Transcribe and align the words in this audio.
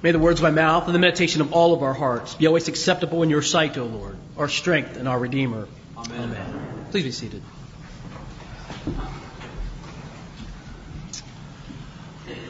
May 0.00 0.12
the 0.12 0.18
words 0.20 0.38
of 0.38 0.44
my 0.44 0.50
mouth 0.50 0.86
and 0.86 0.94
the 0.94 1.00
meditation 1.00 1.40
of 1.40 1.52
all 1.52 1.74
of 1.74 1.82
our 1.82 1.94
hearts 1.94 2.34
be 2.34 2.46
always 2.46 2.68
acceptable 2.68 3.24
in 3.24 3.30
your 3.30 3.42
sight, 3.42 3.76
O 3.78 3.84
Lord, 3.84 4.16
our 4.36 4.48
strength 4.48 4.96
and 4.96 5.08
our 5.08 5.18
Redeemer. 5.18 5.66
Amen. 5.96 6.20
Amen. 6.20 6.86
Please 6.92 7.04
be 7.04 7.10
seated. 7.10 7.42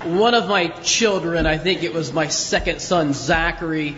One 0.05 0.35
of 0.35 0.47
my 0.47 0.69
children, 0.69 1.47
I 1.47 1.57
think 1.57 1.83
it 1.83 1.95
was 1.95 2.13
my 2.13 2.29
second 2.29 2.81
son, 2.81 3.15
Zachary, 3.15 3.97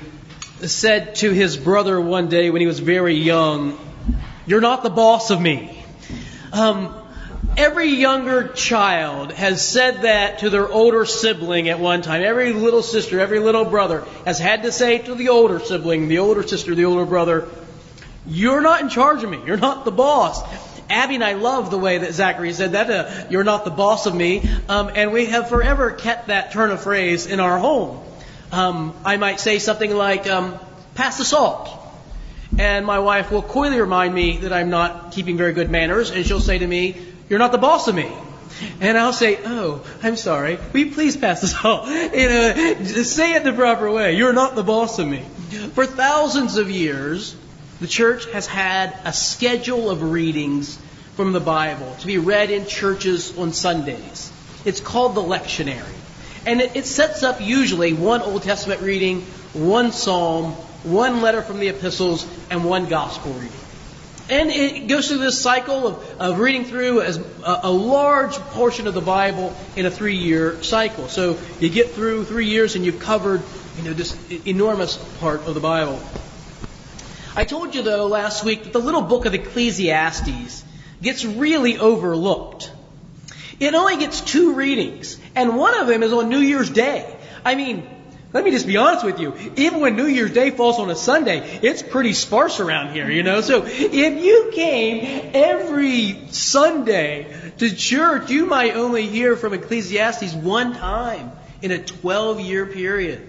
said 0.63 1.17
to 1.17 1.31
his 1.33 1.57
brother 1.57 2.01
one 2.01 2.29
day 2.29 2.51
when 2.51 2.61
he 2.61 2.67
was 2.69 2.79
very 2.79 3.17
young, 3.17 3.79
You're 4.47 4.61
not 4.61 4.85
the 4.85 4.91
boss 4.91 5.31
of 5.31 5.41
me. 5.41 5.85
Um, 6.53 7.00
every 7.61 7.91
younger 7.91 8.49
child 8.49 9.33
has 9.33 9.67
said 9.67 10.01
that 10.03 10.39
to 10.39 10.49
their 10.49 10.67
older 10.67 11.05
sibling 11.05 11.69
at 11.69 11.79
one 11.79 12.01
time. 12.01 12.23
Every 12.23 12.55
little 12.55 12.83
sister, 12.83 13.21
every 13.21 13.39
little 13.39 13.67
brother 13.67 14.07
has 14.25 14.39
had 14.39 14.63
to 14.63 14.73
say 14.73 14.97
to 14.97 15.15
the 15.15 15.29
older 15.29 15.61
sibling, 15.61 16.09
the 16.09 16.21
older 16.21 16.43
sister, 16.43 16.75
the 16.75 16.87
older 16.87 17.05
brother, 17.05 17.47
You're 18.27 18.63
not 18.63 18.81
in 18.81 18.89
charge 18.89 19.23
of 19.25 19.31
me. 19.31 19.41
You're 19.45 19.59
not 19.59 19.85
the 19.85 19.91
boss. 19.91 20.41
Abby 20.89 21.17
and 21.17 21.25
I 21.25 21.35
love 21.35 21.71
the 21.71 21.79
way 21.79 21.99
that 21.99 22.15
Zachary 22.15 22.55
said 22.55 22.73
that. 22.73 22.91
Uh, 22.91 23.27
You're 23.29 23.45
not 23.45 23.67
the 23.67 23.71
boss 23.71 24.07
of 24.07 24.15
me. 24.15 24.43
Um, 24.71 24.91
and 24.95 25.13
we 25.13 25.27
have 25.27 25.51
forever 25.51 25.91
kept 25.91 26.29
that 26.29 26.53
turn 26.53 26.71
of 26.71 26.83
phrase 26.83 27.27
in 27.27 27.41
our 27.41 27.59
home. 27.59 28.03
Um, 28.53 28.95
I 29.05 29.19
might 29.19 29.39
say 29.39 29.59
something 29.59 29.95
like, 29.95 30.27
um, 30.27 30.59
Pass 30.95 31.19
the 31.19 31.27
salt. 31.27 31.69
And 32.59 32.87
my 32.87 32.99
wife 33.01 33.31
will 33.31 33.43
coyly 33.43 33.79
remind 33.79 34.15
me 34.15 34.39
that 34.39 34.53
I'm 34.53 34.71
not 34.71 35.13
keeping 35.13 35.37
very 35.37 35.53
good 35.53 35.71
manners, 35.71 36.11
and 36.11 36.27
she'll 36.27 36.41
say 36.41 36.59
to 36.59 36.67
me, 36.67 36.97
You're 37.31 37.39
not 37.39 37.53
the 37.53 37.59
boss 37.59 37.87
of 37.87 37.95
me. 37.95 38.13
And 38.81 38.99
I'll 38.99 39.13
say, 39.13 39.39
Oh, 39.43 39.87
I'm 40.03 40.17
sorry. 40.17 40.59
Will 40.73 40.81
you 40.81 40.93
please 40.93 41.17
pass 41.17 41.41
this 41.41 41.55
on? 41.65 41.89
You 42.13 42.29
know, 42.29 42.83
say 43.05 43.35
it 43.35 43.45
the 43.45 43.53
proper 43.53 43.91
way. 43.91 44.17
You're 44.17 44.35
not 44.35 44.57
the 44.57 44.65
boss 44.65 44.99
of 44.99 45.07
me. 45.07 45.21
For 45.75 45.87
thousands 45.87 46.57
of 46.59 46.71
years, 46.71 47.37
the 47.81 47.87
church 47.87 48.27
has 48.33 48.47
had 48.47 48.99
a 49.05 49.13
schedule 49.13 49.91
of 49.91 50.03
readings 50.03 50.77
from 51.15 51.33
the 51.33 51.41
Bible 51.41 51.97
to 52.01 52.07
be 52.07 52.19
read 52.19 52.51
in 52.51 52.67
churches 52.67 53.39
on 53.39 53.53
Sundays. 53.53 54.33
It's 54.65 54.81
called 54.81 55.15
the 55.15 55.23
lectionary. 55.23 55.95
And 56.47 56.61
it, 56.61 56.75
it 56.75 56.87
sets 56.87 57.23
up 57.23 57.41
usually 57.41 57.93
one 57.93 58.23
Old 58.23 58.43
Testament 58.43 58.81
reading, 58.81 59.23
one 59.53 59.93
psalm, 59.93 60.53
one 60.83 61.23
letter 61.23 61.43
from 61.43 61.61
the 61.61 61.69
epistles, 61.69 62.27
and 62.51 62.65
one 62.65 62.87
gospel 62.87 63.33
reading. 63.35 63.53
And 64.31 64.51
it 64.51 64.87
goes 64.87 65.09
through 65.09 65.19
this 65.19 65.41
cycle 65.41 65.89
of, 65.89 66.21
of 66.21 66.39
reading 66.39 66.65
through 66.65 67.01
as 67.01 67.17
a, 67.17 67.61
a 67.65 67.71
large 67.71 68.35
portion 68.35 68.87
of 68.87 68.95
the 68.95 69.01
Bible 69.01 69.55
in 69.75 69.87
a 69.87 69.91
three 69.91 70.17
year 70.17 70.63
cycle. 70.63 71.09
So 71.09 71.37
you 71.59 71.69
get 71.69 71.91
through 71.91 72.25
three 72.25 72.47
years 72.47 72.77
and 72.77 72.85
you've 72.87 73.01
covered 73.01 73.43
you 73.77 73.83
know, 73.83 73.93
this 73.93 74.17
enormous 74.47 74.97
part 75.19 75.41
of 75.49 75.55
the 75.55 75.61
Bible. 75.61 76.01
I 77.35 77.45
told 77.45 77.75
you, 77.75 77.83
though, 77.83 78.07
last 78.07 78.45
week 78.45 78.65
that 78.65 78.73
the 78.73 78.79
little 78.79 79.03
book 79.03 79.27
of 79.27 79.35
Ecclesiastes 79.35 80.65
gets 81.03 81.25
really 81.25 81.79
overlooked. 81.79 82.71
It 83.59 83.75
only 83.75 83.97
gets 83.97 84.21
two 84.21 84.55
readings, 84.55 85.19
and 85.35 85.57
one 85.57 85.79
of 85.79 85.87
them 85.87 86.03
is 86.03 86.13
on 86.13 86.29
New 86.29 86.39
Year's 86.39 86.71
Day. 86.71 87.17
I 87.45 87.55
mean, 87.57 87.89
let 88.33 88.45
me 88.45 88.53
just 88.53 88.67
be 88.67 88.77
honest 88.77 89.05
with 89.05 89.19
you. 89.19 89.35
Even 89.57 89.81
when 89.81 89.97
New 89.97 90.07
Year's 90.07 90.33
Day 90.33 90.51
falls 90.51 90.79
on 90.79 90.89
a 90.89 90.95
Sunday, 90.95 91.59
it's 91.63 91.83
pretty 91.83 92.13
sparse 92.13 92.61
around 92.61 92.95
here, 92.95 93.11
you 93.11 93.25
know. 93.25 93.41
So 93.41 93.65
if 93.67 94.23
you 94.25 94.51
came 94.53 95.33
every 95.35 96.29
Sunday 96.31 97.53
to 97.59 97.75
church, 97.75 98.31
you 98.31 98.47
might 98.47 98.77
only 98.77 99.07
hear 99.07 99.37
from 99.37 99.53
Ecclesiastes 99.55 100.33
one 100.35 100.75
time 100.75 101.33
in 101.61 101.73
a 101.73 101.83
12 101.83 102.41
year 102.41 102.67
period. 102.67 103.27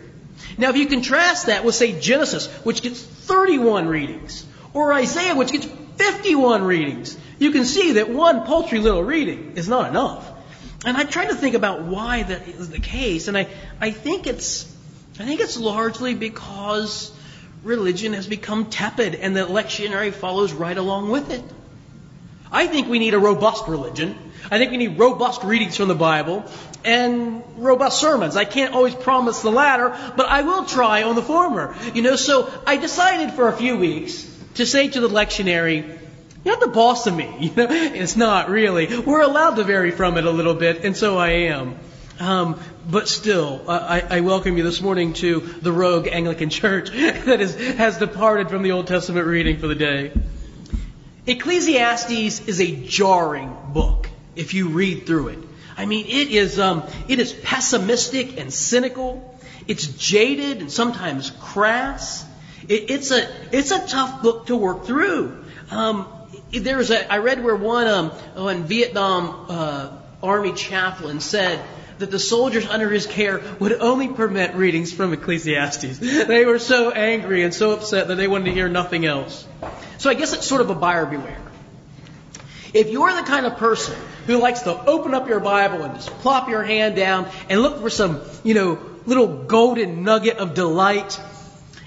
Now, 0.57 0.69
if 0.69 0.77
you 0.77 0.85
contrast 0.85 1.47
that 1.47 1.65
with, 1.65 1.73
say, 1.73 1.99
Genesis, 1.99 2.47
which 2.63 2.83
gets 2.83 3.01
31 3.01 3.87
readings, 3.87 4.45
or 4.73 4.93
Isaiah, 4.93 5.35
which 5.35 5.51
gets 5.51 5.65
51 5.97 6.63
readings, 6.63 7.17
you 7.39 7.51
can 7.51 7.65
see 7.65 7.93
that 7.93 8.09
one 8.09 8.45
paltry 8.45 8.79
little 8.79 9.03
reading 9.03 9.53
is 9.55 9.67
not 9.67 9.89
enough. 9.89 10.27
And 10.85 10.95
I 10.97 11.03
tried 11.03 11.29
to 11.29 11.35
think 11.35 11.55
about 11.55 11.83
why 11.83 12.23
that 12.23 12.47
is 12.47 12.69
the 12.69 12.79
case, 12.79 13.27
and 13.27 13.37
I, 13.37 13.47
I 13.79 13.91
think 13.91 14.27
it's 14.27 14.71
I 15.19 15.25
think 15.25 15.41
it's 15.41 15.57
largely 15.57 16.13
because 16.13 17.11
religion 17.63 18.13
has 18.13 18.27
become 18.27 18.69
tepid 18.69 19.15
and 19.15 19.35
the 19.35 19.41
lectionary 19.41 20.13
follows 20.13 20.53
right 20.53 20.77
along 20.77 21.09
with 21.09 21.29
it. 21.31 21.43
I 22.51 22.67
think 22.67 22.87
we 22.87 22.99
need 22.99 23.13
a 23.13 23.19
robust 23.19 23.67
religion. 23.67 24.17
I 24.49 24.57
think 24.57 24.71
we 24.71 24.77
need 24.77 24.97
robust 24.97 25.43
readings 25.43 25.77
from 25.77 25.87
the 25.87 25.95
Bible 25.95 26.45
and 26.83 27.43
robust 27.57 27.99
sermons. 27.99 28.35
I 28.35 28.45
can't 28.45 28.73
always 28.73 28.95
promise 28.95 29.41
the 29.41 29.51
latter, 29.51 29.95
but 30.17 30.27
I 30.27 30.41
will 30.41 30.65
try 30.65 31.03
on 31.03 31.15
the 31.15 31.21
former. 31.21 31.75
You 31.93 32.01
know, 32.01 32.15
so 32.15 32.51
I 32.65 32.77
decided 32.77 33.31
for 33.31 33.47
a 33.47 33.53
few 33.53 33.77
weeks 33.77 34.27
to 34.55 34.65
say 34.65 34.89
to 34.89 34.99
the 34.99 35.07
lectionary, 35.07 35.99
you're 36.43 36.55
not 36.55 36.59
the 36.59 36.73
boss 36.73 37.05
of 37.07 37.15
me. 37.15 37.29
You 37.41 37.55
know, 37.55 37.67
it's 37.69 38.15
not 38.15 38.49
really. 38.49 38.99
We're 38.99 39.21
allowed 39.21 39.55
to 39.55 39.63
vary 39.63 39.91
from 39.91 40.17
it 40.17 40.25
a 40.25 40.31
little 40.31 40.55
bit, 40.55 40.83
and 40.83 40.97
so 40.97 41.17
I 41.17 41.29
am. 41.51 41.77
Um, 42.19 42.59
but 42.89 43.07
still, 43.07 43.63
I, 43.67 44.01
I, 44.01 44.19
welcome 44.19 44.57
you 44.57 44.63
this 44.63 44.81
morning 44.81 45.13
to 45.13 45.39
the 45.39 45.71
rogue 45.71 46.07
Anglican 46.07 46.49
Church 46.49 46.89
that 46.91 47.41
is, 47.41 47.55
has 47.55 47.97
departed 47.97 48.49
from 48.49 48.63
the 48.63 48.73
Old 48.73 48.87
Testament 48.87 49.25
reading 49.25 49.57
for 49.57 49.67
the 49.67 49.75
day. 49.75 50.11
Ecclesiastes 51.25 52.47
is 52.47 52.59
a 52.61 52.75
jarring 52.85 53.55
book 53.73 54.09
if 54.35 54.53
you 54.53 54.69
read 54.69 55.05
through 55.05 55.29
it. 55.29 55.39
I 55.77 55.85
mean, 55.85 56.05
it 56.05 56.29
is 56.29 56.59
um, 56.59 56.83
it 57.07 57.19
is 57.19 57.33
pessimistic 57.33 58.39
and 58.39 58.53
cynical. 58.53 59.35
It's 59.67 59.87
jaded 59.87 60.59
and 60.59 60.71
sometimes 60.71 61.31
crass. 61.31 62.25
It, 62.67 62.91
it's 62.91 63.11
a 63.11 63.27
it's 63.51 63.71
a 63.71 63.87
tough 63.87 64.21
book 64.21 64.47
to 64.47 64.55
work 64.55 64.85
through. 64.85 65.43
Um, 65.69 66.07
there's 66.51 66.91
a 66.91 67.11
I 67.11 67.19
read 67.19 67.43
where 67.43 67.55
one 67.55 67.87
um, 67.87 68.09
one 68.35 68.63
Vietnam 68.65 69.45
uh, 69.49 69.91
Army 70.21 70.53
chaplain 70.53 71.19
said 71.19 71.63
that 72.01 72.11
the 72.11 72.19
soldiers 72.19 72.67
under 72.67 72.89
his 72.89 73.07
care 73.07 73.41
would 73.59 73.73
only 73.73 74.09
permit 74.09 74.53
readings 74.55 74.91
from 74.93 75.13
Ecclesiastes. 75.13 75.97
They 75.99 76.45
were 76.45 76.59
so 76.59 76.91
angry 76.91 77.43
and 77.43 77.53
so 77.53 77.71
upset 77.71 78.09
that 78.09 78.15
they 78.15 78.27
wanted 78.27 78.45
to 78.45 78.51
hear 78.51 78.69
nothing 78.69 79.05
else. 79.05 79.47
So 79.97 80.09
I 80.09 80.13
guess 80.13 80.33
it's 80.33 80.45
sort 80.45 80.61
of 80.61 80.69
a 80.69 80.75
buyer 80.75 81.05
beware. 81.05 81.41
If 82.73 82.89
you're 82.89 83.13
the 83.13 83.23
kind 83.23 83.45
of 83.45 83.57
person 83.57 83.95
who 84.27 84.37
likes 84.37 84.61
to 84.61 84.85
open 84.85 85.13
up 85.13 85.27
your 85.27 85.39
Bible 85.39 85.83
and 85.83 85.95
just 85.95 86.09
plop 86.19 86.49
your 86.49 86.63
hand 86.63 86.95
down 86.95 87.29
and 87.49 87.61
look 87.61 87.81
for 87.81 87.89
some, 87.89 88.21
you 88.43 88.53
know, 88.53 88.79
little 89.05 89.43
golden 89.43 90.03
nugget 90.03 90.37
of 90.37 90.53
delight, 90.53 91.19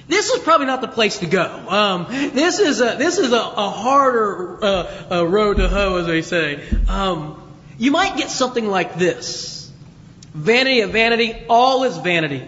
this 0.09 0.29
is 0.29 0.43
probably 0.43 0.67
not 0.67 0.83
the 0.83 0.89
place 0.89 1.19
to 1.19 1.27
go. 1.27 1.45
Um, 1.45 2.07
this 2.11 2.59
is 2.59 2.81
a 2.81 2.97
this 2.97 3.19
is 3.19 3.33
a, 3.33 3.41
a 3.41 3.71
harder 3.71 4.63
uh, 4.63 5.07
a 5.11 5.27
road 5.27 5.57
to 5.57 5.69
hoe, 5.69 5.97
as 5.97 6.07
they 6.07 6.21
say. 6.21 6.63
Um, 6.89 7.41
you 7.79 7.91
might 7.91 8.17
get 8.17 8.31
something 8.31 8.67
like 8.67 8.97
this. 8.97 9.54
Vanity 10.35 10.81
of 10.81 10.91
vanity, 10.91 11.45
all 11.49 11.85
is 11.85 11.97
vanity. 11.97 12.45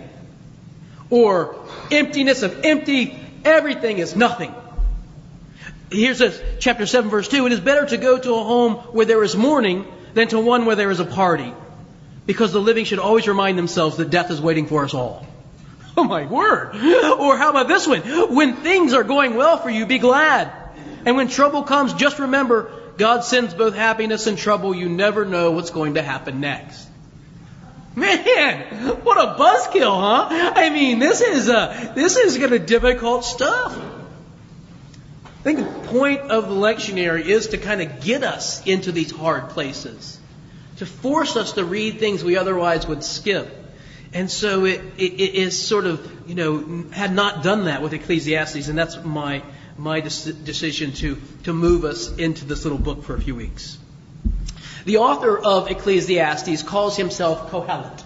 Or 1.09 1.57
emptiness 1.93 2.43
of 2.43 2.65
empty, 2.65 3.19
everything 3.45 3.99
is 3.99 4.17
nothing. 4.17 4.53
Here's 5.91 6.21
a, 6.21 6.59
chapter 6.59 6.85
7, 6.85 7.11
verse 7.11 7.29
2. 7.29 7.47
It 7.47 7.53
is 7.53 7.61
better 7.61 7.87
to 7.87 7.97
go 7.97 8.19
to 8.19 8.35
a 8.35 8.43
home 8.43 8.75
where 8.93 9.07
there 9.07 9.23
is 9.23 9.37
mourning 9.37 9.87
than 10.15 10.27
to 10.29 10.41
one 10.41 10.67
where 10.67 10.75
there 10.75 10.91
is 10.91 10.99
a 10.99 11.05
party. 11.05 11.55
Because 12.27 12.53
the 12.53 12.61
living 12.61 12.85
should 12.85 12.99
always 12.99 13.29
remind 13.29 13.57
themselves 13.57 13.99
that 13.99 14.11
death 14.11 14.33
is 14.33 14.41
waiting 14.41 14.67
for 14.67 14.85
us 14.85 14.95
all. 14.95 15.27
Oh 15.99 16.05
my 16.05 16.27
word. 16.27 16.75
Or 16.75 17.39
how 17.39 17.49
about 17.49 17.69
this 17.69 17.87
one? 17.87 18.03
When 18.35 18.57
things 18.57 18.93
are 18.93 19.03
going 19.03 19.35
well 19.35 19.57
for 19.57 19.71
you, 19.71 19.87
be 19.87 19.97
glad. 19.97 20.53
And 21.07 21.17
when 21.17 21.29
trouble 21.29 21.63
comes, 21.63 21.95
just 21.95 22.19
remember 22.19 22.71
God 22.99 23.25
sends 23.25 23.55
both 23.55 23.75
happiness 23.75 24.27
and 24.27 24.37
trouble. 24.37 24.75
You 24.75 24.91
never 24.91 25.25
know 25.25 25.53
what's 25.53 25.71
going 25.71 25.95
to 25.95 26.03
happen 26.03 26.41
next. 26.41 26.87
Man, 27.97 28.61
what 29.05 29.17
a 29.17 29.43
buzzkill, 29.43 29.99
huh? 29.99 30.53
I 30.55 30.69
mean, 30.69 30.99
this 30.99 31.23
is 31.23 31.49
uh, 31.49 31.93
this 31.95 32.19
is 32.19 32.37
kind 32.37 32.53
of 32.53 32.67
difficult 32.67 33.25
stuff. 33.25 33.75
I 35.25 35.43
think 35.43 35.61
the 35.61 35.89
point 35.89 36.21
of 36.21 36.49
the 36.49 36.55
lectionary 36.55 37.25
is 37.25 37.49
to 37.49 37.59
kind 37.59 37.81
of 37.81 38.03
get 38.03 38.23
us 38.23 38.67
into 38.67 38.93
these 38.93 39.11
hard 39.11 39.49
places, 39.49 40.21
to 40.77 40.85
force 40.85 41.37
us 41.37 41.53
to 41.53 41.65
read 41.65 41.99
things 41.99 42.23
we 42.23 42.37
otherwise 42.37 42.87
would 42.87 43.03
skip. 43.03 43.49
And 44.13 44.31
so 44.31 44.67
it, 44.67 44.81
it, 44.99 45.13
it 45.15 45.35
is 45.35 45.61
sort 45.67 45.87
of, 45.87 46.29
you 46.29 46.35
know, 46.35 46.85
had 46.91 47.15
not 47.15 47.43
done 47.43 47.65
that 47.65 47.81
with 47.81 47.95
Ecclesiastes, 47.95 48.69
and 48.69 48.77
that's 48.77 49.03
my 49.05 49.43
my 49.79 50.01
decision 50.01 50.93
to 50.93 51.17
to 51.45 51.55
move 51.55 51.87
us 51.87 52.15
into 52.17 52.45
this 52.45 52.65
little 52.65 52.79
book 52.79 53.05
for 53.05 53.15
a 53.15 53.21
few 53.23 53.35
weeks. 53.35 53.79
The 54.87 54.99
author 54.99 55.37
of 55.37 55.69
Ecclesiastes 55.69 56.63
calls 56.63 56.97
himself 56.97 57.51
Kohelet. 57.51 58.05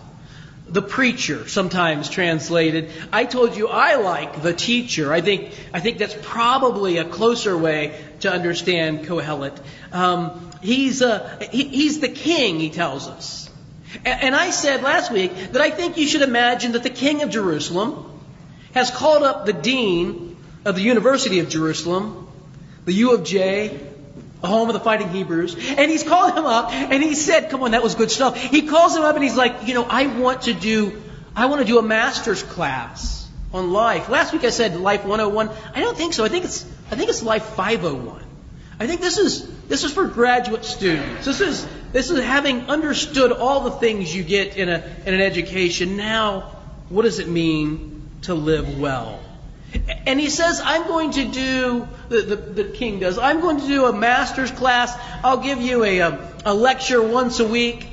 The 0.66 0.80
preacher, 0.80 1.46
sometimes 1.46 2.08
translated. 2.08 2.90
I 3.12 3.26
told 3.26 3.54
you 3.54 3.68
I 3.68 3.96
like 3.96 4.40
the 4.40 4.54
teacher. 4.54 5.12
I 5.12 5.20
think, 5.20 5.52
I 5.74 5.80
think 5.80 5.98
that's 5.98 6.16
probably 6.22 6.96
a 6.96 7.04
closer 7.04 7.58
way 7.58 8.02
to 8.20 8.32
understand 8.32 9.04
Kohelet. 9.04 9.58
Um, 9.92 10.50
he's, 10.62 11.02
uh, 11.02 11.46
he, 11.52 11.64
he's 11.64 12.00
the 12.00 12.08
king, 12.08 12.58
he 12.58 12.70
tells 12.70 13.08
us. 13.08 13.50
And 14.06 14.34
I 14.34 14.48
said 14.48 14.82
last 14.82 15.12
week 15.12 15.34
that 15.52 15.60
I 15.60 15.68
think 15.68 15.98
you 15.98 16.06
should 16.06 16.22
imagine 16.22 16.72
that 16.72 16.82
the 16.82 16.88
king 16.88 17.22
of 17.22 17.28
Jerusalem 17.28 18.20
has 18.72 18.90
called 18.90 19.22
up 19.22 19.44
the 19.44 19.52
dean 19.52 20.38
of 20.64 20.76
the 20.76 20.82
University 20.82 21.40
of 21.40 21.50
Jerusalem, 21.50 22.26
the 22.86 22.94
U 22.94 23.12
of 23.12 23.24
J, 23.24 23.78
the 24.40 24.46
home 24.46 24.68
of 24.68 24.74
the 24.74 24.80
fighting 24.80 25.08
Hebrews, 25.08 25.54
and 25.54 25.90
he's 25.90 26.02
called 26.02 26.36
him 26.36 26.46
up 26.46 26.72
and 26.72 27.02
he 27.02 27.14
said, 27.14 27.50
come 27.50 27.62
on, 27.62 27.72
that 27.72 27.82
was 27.82 27.94
good 27.94 28.10
stuff. 28.10 28.36
He 28.36 28.62
calls 28.62 28.96
him 28.96 29.02
up 29.02 29.14
and 29.14 29.22
he's 29.22 29.36
like, 29.36 29.66
you 29.66 29.74
know, 29.74 29.84
I 29.84 30.06
want 30.06 30.42
to 30.42 30.54
do, 30.54 31.00
I 31.36 31.46
want 31.46 31.60
to 31.60 31.66
do 31.66 31.78
a 31.78 31.82
master's 31.82 32.42
class 32.42 33.28
on 33.52 33.72
life. 33.72 34.08
Last 34.08 34.32
week 34.32 34.44
I 34.44 34.50
said 34.50 34.76
life 34.76 35.04
101. 35.04 35.50
I 35.74 35.80
don't 35.80 35.96
think 35.96 36.14
so. 36.14 36.24
I 36.24 36.28
think 36.28 36.44
it's, 36.44 36.64
I 36.90 36.96
think 36.96 37.10
it's 37.10 37.22
life 37.22 37.44
501. 37.44 38.24
I 38.78 38.86
think 38.86 39.02
this 39.02 39.18
is, 39.18 39.46
this 39.68 39.84
is 39.84 39.92
for 39.92 40.06
graduate 40.06 40.64
students. 40.64 41.26
This 41.26 41.42
is, 41.42 41.66
this 41.92 42.10
is 42.10 42.24
having 42.24 42.70
understood 42.70 43.32
all 43.32 43.64
the 43.64 43.72
things 43.72 44.14
you 44.14 44.22
get 44.22 44.56
in, 44.56 44.70
a, 44.70 44.82
in 45.04 45.12
an 45.12 45.20
education. 45.20 45.98
Now, 45.98 46.56
what 46.88 47.02
does 47.02 47.18
it 47.18 47.28
mean 47.28 48.08
to 48.22 48.34
live 48.34 48.78
well? 48.80 49.20
And 50.06 50.18
he 50.18 50.30
says, 50.30 50.60
I'm 50.64 50.86
going 50.86 51.12
to 51.12 51.24
do, 51.26 51.88
the, 52.08 52.22
the, 52.22 52.36
the, 52.36 52.64
king 52.64 53.00
does, 53.00 53.18
I'm 53.18 53.40
going 53.40 53.60
to 53.60 53.66
do 53.66 53.86
a 53.86 53.92
master's 53.92 54.50
class. 54.50 54.96
I'll 55.22 55.42
give 55.42 55.60
you 55.60 55.84
a, 55.84 55.98
a, 55.98 56.32
a 56.46 56.54
lecture 56.54 57.02
once 57.02 57.38
a 57.40 57.46
week. 57.46 57.86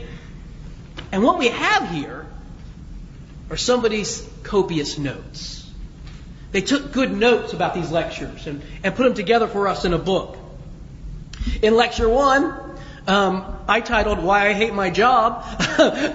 And 1.11 1.23
what 1.23 1.37
we 1.37 1.49
have 1.49 1.89
here 1.89 2.25
are 3.49 3.57
somebody's 3.57 4.27
copious 4.43 4.97
notes. 4.97 5.69
They 6.51 6.61
took 6.61 6.93
good 6.93 7.11
notes 7.11 7.53
about 7.53 7.73
these 7.73 7.91
lectures 7.91 8.47
and, 8.47 8.61
and 8.83 8.95
put 8.95 9.03
them 9.03 9.13
together 9.13 9.47
for 9.47 9.67
us 9.67 9.83
in 9.83 9.93
a 9.93 9.97
book. 9.97 10.37
In 11.61 11.75
lecture 11.75 12.09
one, 12.09 12.53
um, 13.05 13.57
I 13.67 13.81
titled 13.81 14.19
Why 14.19 14.49
I 14.49 14.53
Hate 14.53 14.73
My 14.73 14.89
Job. 14.89 15.43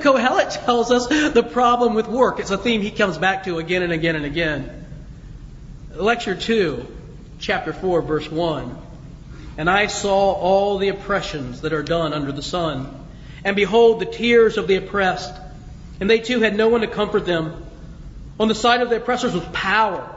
Kohelet 0.03 0.65
tells 0.65 0.91
us 0.91 1.07
the 1.07 1.43
problem 1.43 1.95
with 1.95 2.09
work. 2.09 2.41
It's 2.41 2.51
a 2.51 2.59
theme 2.59 2.81
he 2.81 2.91
comes 2.91 3.19
back 3.19 3.45
to 3.45 3.59
again 3.59 3.83
and 3.83 3.93
again 3.93 4.17
and 4.17 4.25
again. 4.25 4.82
Lecture 5.95 6.35
2, 6.35 6.87
chapter 7.39 7.73
4, 7.73 8.03
verse 8.03 8.31
1. 8.31 8.79
And 9.59 9.69
I 9.69 9.89
saw 9.89 10.33
all 10.33 10.79
the 10.79 10.89
oppressions 10.89 11.61
that 11.61 11.73
are 11.73 11.83
done 11.83 12.15
under 12.15 12.33
the 12.33 12.43
sun. 12.43 12.89
And 13.45 13.57
behold, 13.57 14.01
the 14.01 14.07
tears 14.07 14.57
of 14.57 14.67
the 14.67 14.77
oppressed. 14.77 15.35
And 16.01 16.09
they 16.09 16.21
too 16.21 16.41
had 16.41 16.57
no 16.57 16.69
one 16.69 16.81
to 16.81 16.87
comfort 16.87 17.27
them. 17.27 17.63
On 18.41 18.49
the 18.49 18.55
side 18.55 18.81
of 18.81 18.89
the 18.89 18.97
oppressors 18.97 19.35
was 19.35 19.45
power, 19.53 20.09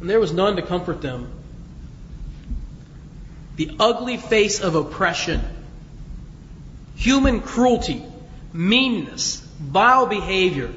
and 0.00 0.08
there 0.08 0.20
was 0.20 0.32
none 0.32 0.56
to 0.56 0.62
comfort 0.62 1.02
them. 1.02 1.30
The 3.56 3.72
ugly 3.80 4.16
face 4.16 4.60
of 4.60 4.76
oppression, 4.76 5.40
human 6.94 7.40
cruelty, 7.40 8.04
meanness, 8.52 9.40
vile 9.58 10.06
behavior. 10.06 10.70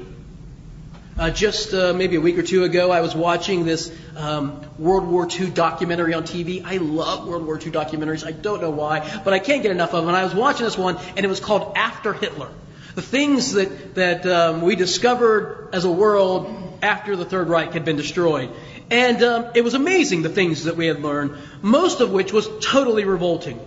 Uh, 1.16 1.30
just 1.30 1.72
uh, 1.72 1.92
maybe 1.92 2.16
a 2.16 2.20
week 2.20 2.36
or 2.36 2.42
two 2.42 2.64
ago, 2.64 2.90
I 2.90 3.00
was 3.00 3.14
watching 3.14 3.64
this 3.64 3.96
um, 4.16 4.60
World 4.80 5.06
War 5.06 5.28
II 5.30 5.50
documentary 5.50 6.12
on 6.12 6.24
TV. 6.24 6.64
I 6.64 6.78
love 6.78 7.28
World 7.28 7.46
War 7.46 7.56
II 7.56 7.70
documentaries. 7.70 8.26
I 8.26 8.32
don't 8.32 8.60
know 8.60 8.70
why, 8.70 9.20
but 9.24 9.32
I 9.32 9.38
can't 9.38 9.62
get 9.62 9.70
enough 9.70 9.94
of 9.94 10.02
them. 10.02 10.08
And 10.08 10.16
I 10.16 10.24
was 10.24 10.34
watching 10.34 10.64
this 10.64 10.76
one, 10.76 10.98
and 11.16 11.24
it 11.24 11.28
was 11.28 11.38
called 11.38 11.74
After 11.76 12.14
Hitler. 12.14 12.48
The 12.96 13.02
things 13.02 13.52
that, 13.52 13.94
that 13.94 14.26
um, 14.26 14.62
we 14.62 14.74
discovered 14.74 15.68
as 15.72 15.84
a 15.84 15.90
world 15.90 16.78
after 16.82 17.14
the 17.14 17.24
Third 17.24 17.48
Reich 17.48 17.72
had 17.72 17.84
been 17.84 17.96
destroyed. 17.96 18.50
And 18.90 19.22
um, 19.22 19.46
it 19.54 19.62
was 19.62 19.74
amazing 19.74 20.22
the 20.22 20.28
things 20.28 20.64
that 20.64 20.76
we 20.76 20.86
had 20.86 21.00
learned, 21.00 21.36
most 21.62 22.00
of 22.00 22.10
which 22.10 22.32
was 22.32 22.48
totally 22.60 23.04
revolting. 23.04 23.60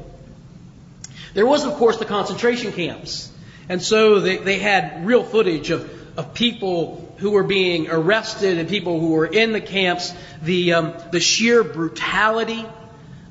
There 1.33 1.45
was, 1.45 1.65
of 1.65 1.75
course, 1.75 1.97
the 1.97 2.05
concentration 2.05 2.73
camps. 2.73 3.31
And 3.69 3.81
so 3.81 4.19
they, 4.19 4.37
they 4.37 4.59
had 4.59 5.05
real 5.05 5.23
footage 5.23 5.71
of, 5.71 5.89
of 6.17 6.33
people 6.33 7.13
who 7.17 7.31
were 7.31 7.43
being 7.43 7.89
arrested 7.89 8.57
and 8.57 8.67
people 8.67 8.99
who 8.99 9.11
were 9.11 9.25
in 9.25 9.53
the 9.53 9.61
camps, 9.61 10.13
the, 10.41 10.73
um, 10.73 10.93
the 11.11 11.19
sheer 11.19 11.63
brutality, 11.63 12.65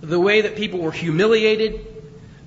the 0.01 0.21
way 0.21 0.43
that 0.43 0.57
people 0.57 0.79
were 0.79 0.93
humiliated, 0.93 1.85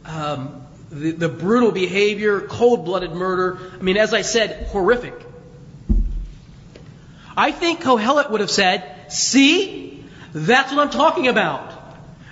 um, 0.06 0.66
the, 0.90 1.12
the 1.12 1.30
brutal 1.30 1.72
behavior, 1.72 2.40
cold 2.42 2.86
blooded 2.86 3.12
murder. 3.12 3.60
I 3.80 3.84
mean, 3.84 3.98
as 3.98 4.14
I 4.14 4.22
said, 4.22 4.68
horrific. 4.68 5.14
I 7.36 7.52
think 7.52 7.82
Kohelet 7.82 8.32
would 8.32 8.42
have 8.42 8.52
said, 8.52 9.12
See? 9.12 10.04
That's 10.34 10.72
what 10.72 10.80
I'm 10.80 10.92
talking 10.92 11.28
about. 11.28 11.74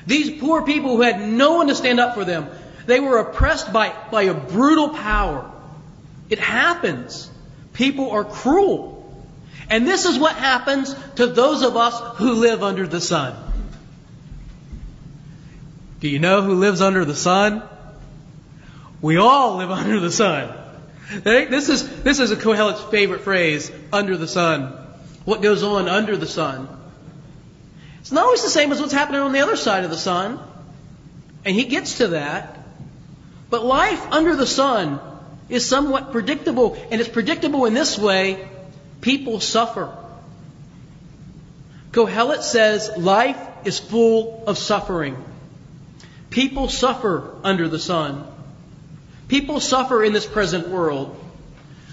These 0.06 0.40
poor 0.40 0.62
people 0.62 0.96
who 0.96 1.02
had 1.02 1.20
no 1.20 1.56
one 1.56 1.68
to 1.68 1.76
stand 1.76 2.00
up 2.00 2.14
for 2.14 2.24
them, 2.24 2.50
they 2.86 3.00
were 3.00 3.18
oppressed 3.18 3.74
by, 3.74 3.94
by 4.12 4.24
a 4.24 4.34
brutal 4.34 4.90
power. 4.90 5.52
It 6.30 6.40
happens. 6.40 7.30
People 7.78 8.10
are 8.10 8.24
cruel. 8.24 8.96
And 9.70 9.88
this 9.88 10.06
is 10.06 10.18
what 10.18 10.36
happens 10.36 10.96
to 11.16 11.28
those 11.28 11.62
of 11.62 11.78
us 11.78 12.18
who 12.18 12.34
live 12.34 12.64
under 12.64 12.88
the 12.88 13.00
sun. 13.00 13.36
Do 16.00 16.10
you 16.10 16.18
know 16.18 16.42
who 16.42 16.56
lives 16.56 16.82
under 16.82 17.06
the 17.06 17.16
sun? 17.16 17.62
We 19.00 19.18
all 19.18 19.58
live 19.58 19.70
under 19.84 20.00
the 20.00 20.12
sun. 20.12 20.52
This 21.24 21.70
is, 21.70 22.02
this 22.02 22.20
is 22.20 22.32
a 22.32 22.36
Kohelet's 22.36 22.84
favorite 22.90 23.22
phrase, 23.22 23.72
under 23.94 24.18
the 24.18 24.28
sun. 24.28 24.74
What 25.24 25.44
goes 25.44 25.62
on 25.62 25.88
under 25.88 26.18
the 26.18 26.26
sun? 26.26 26.68
It's 28.00 28.12
not 28.12 28.26
always 28.26 28.42
the 28.42 28.50
same 28.50 28.72
as 28.72 28.82
what's 28.82 28.94
happening 28.94 29.22
on 29.22 29.34
the 29.34 29.42
other 29.42 29.56
side 29.56 29.84
of 29.84 29.92
the 29.92 29.98
sun. 29.98 30.40
And 31.46 31.56
he 31.56 31.66
gets 31.66 32.00
to 32.00 32.08
that. 32.10 32.58
But 33.52 33.64
life 33.64 34.04
under 34.12 34.36
the 34.36 34.48
sun 34.48 35.00
is 35.50 35.68
somewhat 35.68 36.12
predictable. 36.12 36.78
And 36.92 37.00
it's 37.02 37.10
predictable 37.10 37.66
in 37.66 37.74
this 37.74 37.98
way 37.98 38.48
people 39.02 39.40
suffer. 39.40 39.96
Kohelet 41.92 42.42
says 42.42 42.92
life 42.98 43.40
is 43.66 43.80
full 43.80 44.44
of 44.48 44.58
suffering. 44.58 45.18
People 46.30 46.70
suffer 46.70 47.36
under 47.44 47.68
the 47.68 47.80
sun. 47.80 48.26
People 49.28 49.60
suffer 49.60 50.04
in 50.04 50.14
this 50.14 50.26
present 50.26 50.68
world. 50.68 51.18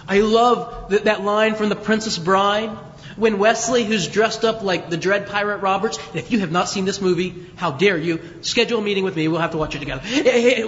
I 0.07 0.21
love 0.21 0.91
that, 0.91 1.05
that 1.05 1.23
line 1.23 1.55
from 1.55 1.69
The 1.69 1.77
Princess 1.77 2.19
Bride 2.19 2.77
when 3.17 3.39
Westley, 3.39 3.85
who's 3.85 4.09
dressed 4.09 4.45
up 4.45 4.63
like 4.63 4.91
the 4.91 4.97
Dread 4.97 5.29
Pirate 5.29 5.59
Roberts, 5.59 5.99
and 6.09 6.17
if 6.17 6.33
you 6.33 6.41
have 6.41 6.51
not 6.51 6.69
seen 6.69 6.85
this 6.85 7.01
movie, 7.01 7.47
how 7.57 7.71
dare 7.73 7.99
you, 7.99 8.21
schedule 8.41 8.81
a 8.81 8.83
meeting 8.83 9.05
with 9.05 9.17
me, 9.17 9.29
we'll 9.29 9.41
have 9.41 9.53
to 9.53 9.59
watch 9.59 9.75
it 9.75 9.79
together. 9.79 10.03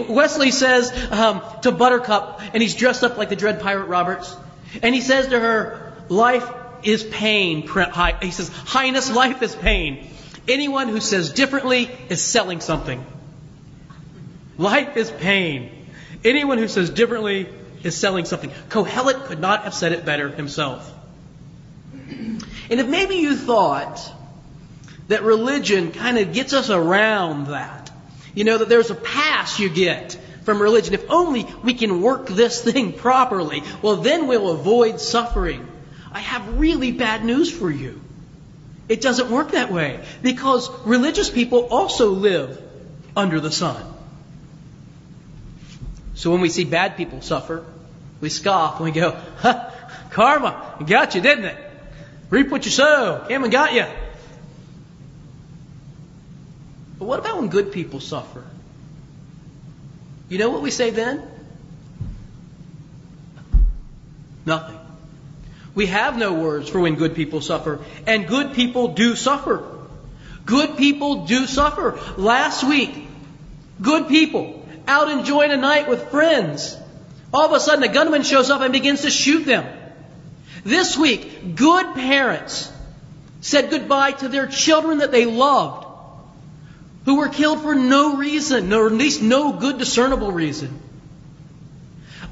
Westley 0.08 0.50
says 0.50 0.92
um, 1.10 1.42
to 1.62 1.72
Buttercup, 1.72 2.40
and 2.52 2.62
he's 2.62 2.74
dressed 2.74 3.02
up 3.02 3.16
like 3.16 3.28
the 3.28 3.36
Dread 3.36 3.60
Pirate 3.60 3.86
Roberts, 3.86 4.36
and 4.82 4.94
he 4.94 5.00
says 5.00 5.28
to 5.28 5.40
her, 5.40 5.92
Life 6.08 6.48
is 6.82 7.02
pain. 7.02 7.62
He 8.22 8.30
says, 8.30 8.48
Highness, 8.48 9.10
life 9.12 9.42
is 9.42 9.54
pain. 9.54 10.08
Anyone 10.48 10.88
who 10.88 11.00
says 11.00 11.32
differently 11.32 11.90
is 12.08 12.22
selling 12.22 12.60
something. 12.60 13.04
Life 14.58 14.96
is 14.96 15.10
pain. 15.10 15.86
Anyone 16.24 16.58
who 16.58 16.68
says 16.68 16.90
differently 16.90 17.48
is 17.82 17.96
selling 17.96 18.24
something. 18.24 18.50
Kohelet 18.68 19.24
could 19.24 19.40
not 19.40 19.64
have 19.64 19.74
said 19.74 19.92
it 19.92 20.04
better 20.04 20.28
himself. 20.28 20.92
And 22.70 22.80
if 22.80 22.88
maybe 22.88 23.16
you 23.16 23.36
thought 23.36 24.00
that 25.08 25.22
religion 25.22 25.92
kind 25.92 26.18
of 26.18 26.32
gets 26.32 26.52
us 26.52 26.70
around 26.70 27.48
that, 27.48 27.90
you 28.34 28.44
know, 28.44 28.58
that 28.58 28.68
there's 28.68 28.90
a 28.90 28.94
pass 28.94 29.58
you 29.58 29.68
get 29.68 30.18
from 30.44 30.60
religion. 30.60 30.94
If 30.94 31.10
only 31.10 31.46
we 31.62 31.74
can 31.74 32.02
work 32.02 32.28
this 32.28 32.62
thing 32.62 32.92
properly, 32.92 33.62
well, 33.82 33.96
then 33.96 34.26
we'll 34.26 34.50
avoid 34.50 35.00
suffering. 35.00 35.66
I 36.12 36.20
have 36.20 36.58
really 36.58 36.92
bad 36.92 37.24
news 37.24 37.50
for 37.50 37.70
you. 37.70 38.00
It 38.88 39.00
doesn't 39.00 39.30
work 39.30 39.50
that 39.52 39.72
way 39.72 40.00
because 40.22 40.70
religious 40.86 41.28
people 41.28 41.66
also 41.70 42.10
live 42.10 42.62
under 43.16 43.40
the 43.40 43.50
sun. 43.50 43.82
So 46.14 46.30
when 46.30 46.40
we 46.40 46.48
see 46.48 46.64
bad 46.64 46.96
people 46.96 47.20
suffer, 47.20 47.64
we 48.20 48.30
scoff 48.30 48.76
and 48.76 48.84
we 48.84 48.92
go, 48.92 49.10
ha, 49.38 49.72
karma, 50.10 50.76
got 50.86 51.14
you, 51.14 51.20
didn't 51.20 51.46
it? 51.46 51.65
Reap 52.30 52.48
what 52.48 52.64
you 52.64 52.70
sow. 52.70 53.24
Came 53.28 53.42
and 53.42 53.52
got 53.52 53.72
you. 53.72 53.86
But 56.98 57.04
what 57.04 57.18
about 57.18 57.38
when 57.38 57.48
good 57.48 57.72
people 57.72 58.00
suffer? 58.00 58.44
You 60.28 60.38
know 60.38 60.50
what 60.50 60.62
we 60.62 60.70
say 60.70 60.90
then? 60.90 61.22
Nothing. 64.44 64.78
We 65.74 65.86
have 65.86 66.16
no 66.16 66.32
words 66.32 66.68
for 66.70 66.80
when 66.80 66.94
good 66.94 67.14
people 67.14 67.40
suffer. 67.40 67.80
And 68.06 68.26
good 68.26 68.54
people 68.54 68.94
do 68.94 69.14
suffer. 69.14 69.62
Good 70.46 70.76
people 70.76 71.26
do 71.26 71.46
suffer. 71.46 71.98
Last 72.16 72.64
week, 72.64 73.06
good 73.82 74.08
people 74.08 74.66
out 74.88 75.10
enjoying 75.10 75.50
a 75.50 75.56
night 75.56 75.88
with 75.88 76.10
friends. 76.10 76.76
All 77.34 77.44
of 77.44 77.52
a 77.52 77.60
sudden, 77.60 77.82
a 77.82 77.92
gunman 77.92 78.22
shows 78.22 78.48
up 78.50 78.62
and 78.62 78.72
begins 78.72 79.02
to 79.02 79.10
shoot 79.10 79.44
them. 79.44 79.66
This 80.66 80.98
week, 80.98 81.54
good 81.54 81.94
parents 81.94 82.72
said 83.40 83.70
goodbye 83.70 84.10
to 84.10 84.28
their 84.28 84.48
children 84.48 84.98
that 84.98 85.12
they 85.12 85.24
loved, 85.24 85.86
who 87.04 87.18
were 87.18 87.28
killed 87.28 87.62
for 87.62 87.76
no 87.76 88.16
reason, 88.16 88.72
or 88.72 88.88
at 88.88 88.92
least 88.92 89.22
no 89.22 89.52
good 89.52 89.78
discernible 89.78 90.32
reason. 90.32 90.80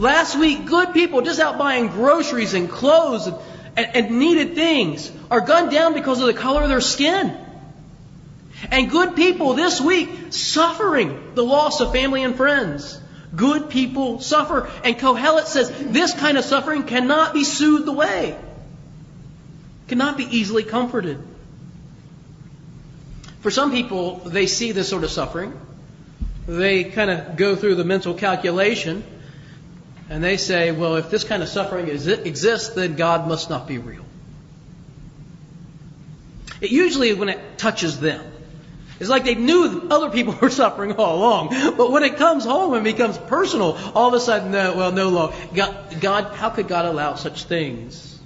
Last 0.00 0.36
week, 0.36 0.66
good 0.66 0.92
people 0.92 1.22
just 1.22 1.38
out 1.38 1.58
buying 1.58 1.86
groceries 1.86 2.54
and 2.54 2.68
clothes 2.68 3.28
and, 3.28 3.36
and, 3.76 3.86
and 3.94 4.18
needed 4.18 4.56
things 4.56 5.12
are 5.30 5.40
gunned 5.40 5.70
down 5.70 5.94
because 5.94 6.20
of 6.20 6.26
the 6.26 6.34
color 6.34 6.64
of 6.64 6.68
their 6.68 6.80
skin. 6.80 7.38
And 8.68 8.90
good 8.90 9.14
people 9.14 9.54
this 9.54 9.80
week 9.80 10.10
suffering 10.30 11.34
the 11.36 11.44
loss 11.44 11.80
of 11.80 11.92
family 11.92 12.24
and 12.24 12.34
friends. 12.34 13.00
Good 13.34 13.70
people 13.70 14.20
suffer. 14.20 14.70
And 14.84 14.96
Kohelet 14.96 15.46
says 15.46 15.70
this 15.70 16.14
kind 16.14 16.38
of 16.38 16.44
suffering 16.44 16.84
cannot 16.84 17.34
be 17.34 17.44
soothed 17.44 17.88
away, 17.88 18.36
cannot 19.88 20.16
be 20.16 20.24
easily 20.24 20.62
comforted. 20.62 21.18
For 23.40 23.50
some 23.50 23.72
people, 23.72 24.16
they 24.16 24.46
see 24.46 24.72
this 24.72 24.88
sort 24.88 25.04
of 25.04 25.10
suffering. 25.10 25.58
They 26.46 26.84
kind 26.84 27.10
of 27.10 27.36
go 27.36 27.56
through 27.56 27.74
the 27.74 27.84
mental 27.84 28.14
calculation 28.14 29.04
and 30.10 30.22
they 30.22 30.36
say, 30.36 30.70
well, 30.70 30.96
if 30.96 31.10
this 31.10 31.24
kind 31.24 31.42
of 31.42 31.48
suffering 31.48 31.88
exists, 31.88 32.74
then 32.74 32.96
God 32.96 33.26
must 33.26 33.48
not 33.48 33.66
be 33.66 33.78
real. 33.78 34.04
It 36.60 36.70
usually, 36.70 37.14
when 37.14 37.28
it 37.30 37.58
touches 37.58 38.00
them, 38.00 38.24
it's 39.00 39.10
like 39.10 39.24
they 39.24 39.34
knew 39.34 39.88
other 39.90 40.10
people 40.10 40.36
were 40.40 40.50
suffering 40.50 40.92
all 40.92 41.18
along. 41.18 41.48
But 41.76 41.90
when 41.90 42.04
it 42.04 42.16
comes 42.16 42.44
home 42.44 42.74
and 42.74 42.84
becomes 42.84 43.18
personal, 43.18 43.76
all 43.94 44.08
of 44.08 44.14
a 44.14 44.20
sudden, 44.20 44.52
no, 44.52 44.76
well, 44.76 44.92
no 44.92 45.08
longer. 45.08 45.36
God, 45.54 46.00
God, 46.00 46.34
how 46.34 46.50
could 46.50 46.68
God 46.68 46.84
allow 46.86 47.14
such 47.14 47.44
things? 47.44 48.18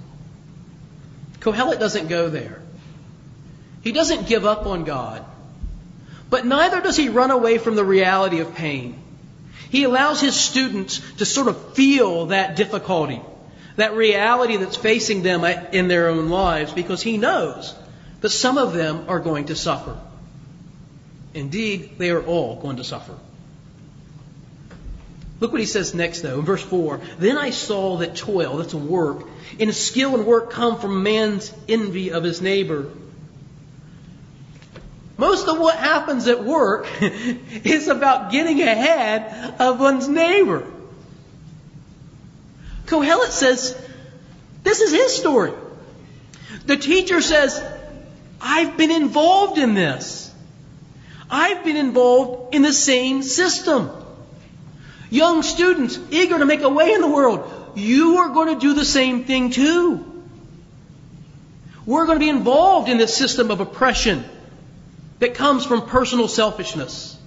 Kohelet 1.39 1.79
doesn't 1.79 2.07
go 2.07 2.29
there. 2.29 2.61
He 3.81 3.91
doesn't 3.91 4.27
give 4.27 4.45
up 4.45 4.65
on 4.65 4.83
God. 4.83 5.25
But 6.29 6.45
neither 6.45 6.81
does 6.81 6.95
he 6.95 7.09
run 7.09 7.31
away 7.31 7.57
from 7.57 7.75
the 7.75 7.83
reality 7.83 8.39
of 8.39 8.53
pain. 8.53 9.01
He 9.71 9.83
allows 9.83 10.21
his 10.21 10.35
students 10.35 10.99
to 11.17 11.25
sort 11.25 11.47
of 11.47 11.73
feel 11.73 12.27
that 12.27 12.55
difficulty, 12.55 13.21
that 13.77 13.93
reality 13.93 14.57
that's 14.57 14.75
facing 14.75 15.23
them 15.23 15.43
uh, 15.43 15.53
in 15.71 15.87
their 15.87 16.09
own 16.09 16.29
lives, 16.29 16.73
because 16.73 17.01
he 17.01 17.17
knows 17.17 17.73
that 18.21 18.29
some 18.29 18.57
of 18.57 18.73
them 18.73 19.05
are 19.07 19.19
going 19.19 19.45
to 19.45 19.55
suffer. 19.55 19.97
Indeed, 21.39 21.97
they 21.97 22.09
are 22.09 22.21
all 22.21 22.57
going 22.57 22.77
to 22.77 22.83
suffer. 22.83 23.15
Look 25.39 25.53
what 25.53 25.61
he 25.61 25.67
says 25.67 25.93
next, 25.93 26.21
though, 26.21 26.39
in 26.39 26.45
verse 26.45 26.61
4. 26.61 26.99
Then 27.17 27.37
I 27.37 27.51
saw 27.51 27.97
that 27.97 28.17
toil, 28.17 28.57
that's 28.57 28.73
a 28.73 28.77
work, 28.77 29.25
and 29.57 29.73
skill 29.73 30.15
and 30.15 30.25
work 30.25 30.51
come 30.51 30.79
from 30.79 31.01
man's 31.01 31.53
envy 31.69 32.11
of 32.11 32.23
his 32.23 32.41
neighbor. 32.41 32.91
Most 35.17 35.47
of 35.47 35.59
what 35.59 35.77
happens 35.77 36.27
at 36.27 36.43
work 36.43 36.87
is 37.01 37.87
about 37.87 38.31
getting 38.31 38.61
ahead 38.61 39.55
of 39.59 39.79
one's 39.79 40.09
neighbor. 40.09 40.69
Kohelet 42.85 43.31
says, 43.31 43.79
this 44.63 44.81
is 44.81 44.91
his 44.91 45.15
story. 45.15 45.53
The 46.65 46.75
teacher 46.75 47.21
says, 47.21 47.63
I've 48.41 48.77
been 48.77 48.91
involved 48.91 49.57
in 49.57 49.73
this. 49.73 50.28
I've 51.29 51.63
been 51.63 51.77
involved 51.77 52.55
in 52.55 52.61
the 52.61 52.73
same 52.73 53.21
system. 53.21 53.91
Young 55.09 55.43
students 55.43 55.99
eager 56.11 56.39
to 56.39 56.45
make 56.45 56.61
a 56.61 56.69
way 56.69 56.93
in 56.93 57.01
the 57.01 57.07
world, 57.07 57.73
you 57.75 58.17
are 58.17 58.29
going 58.29 58.53
to 58.53 58.59
do 58.59 58.73
the 58.73 58.85
same 58.85 59.25
thing 59.25 59.51
too. 59.51 60.05
We're 61.85 62.05
going 62.05 62.17
to 62.17 62.23
be 62.23 62.29
involved 62.29 62.89
in 62.89 62.97
this 62.97 63.15
system 63.15 63.51
of 63.51 63.59
oppression 63.59 64.23
that 65.19 65.33
comes 65.33 65.65
from 65.65 65.87
personal 65.87 66.27
selfishness. 66.27 67.17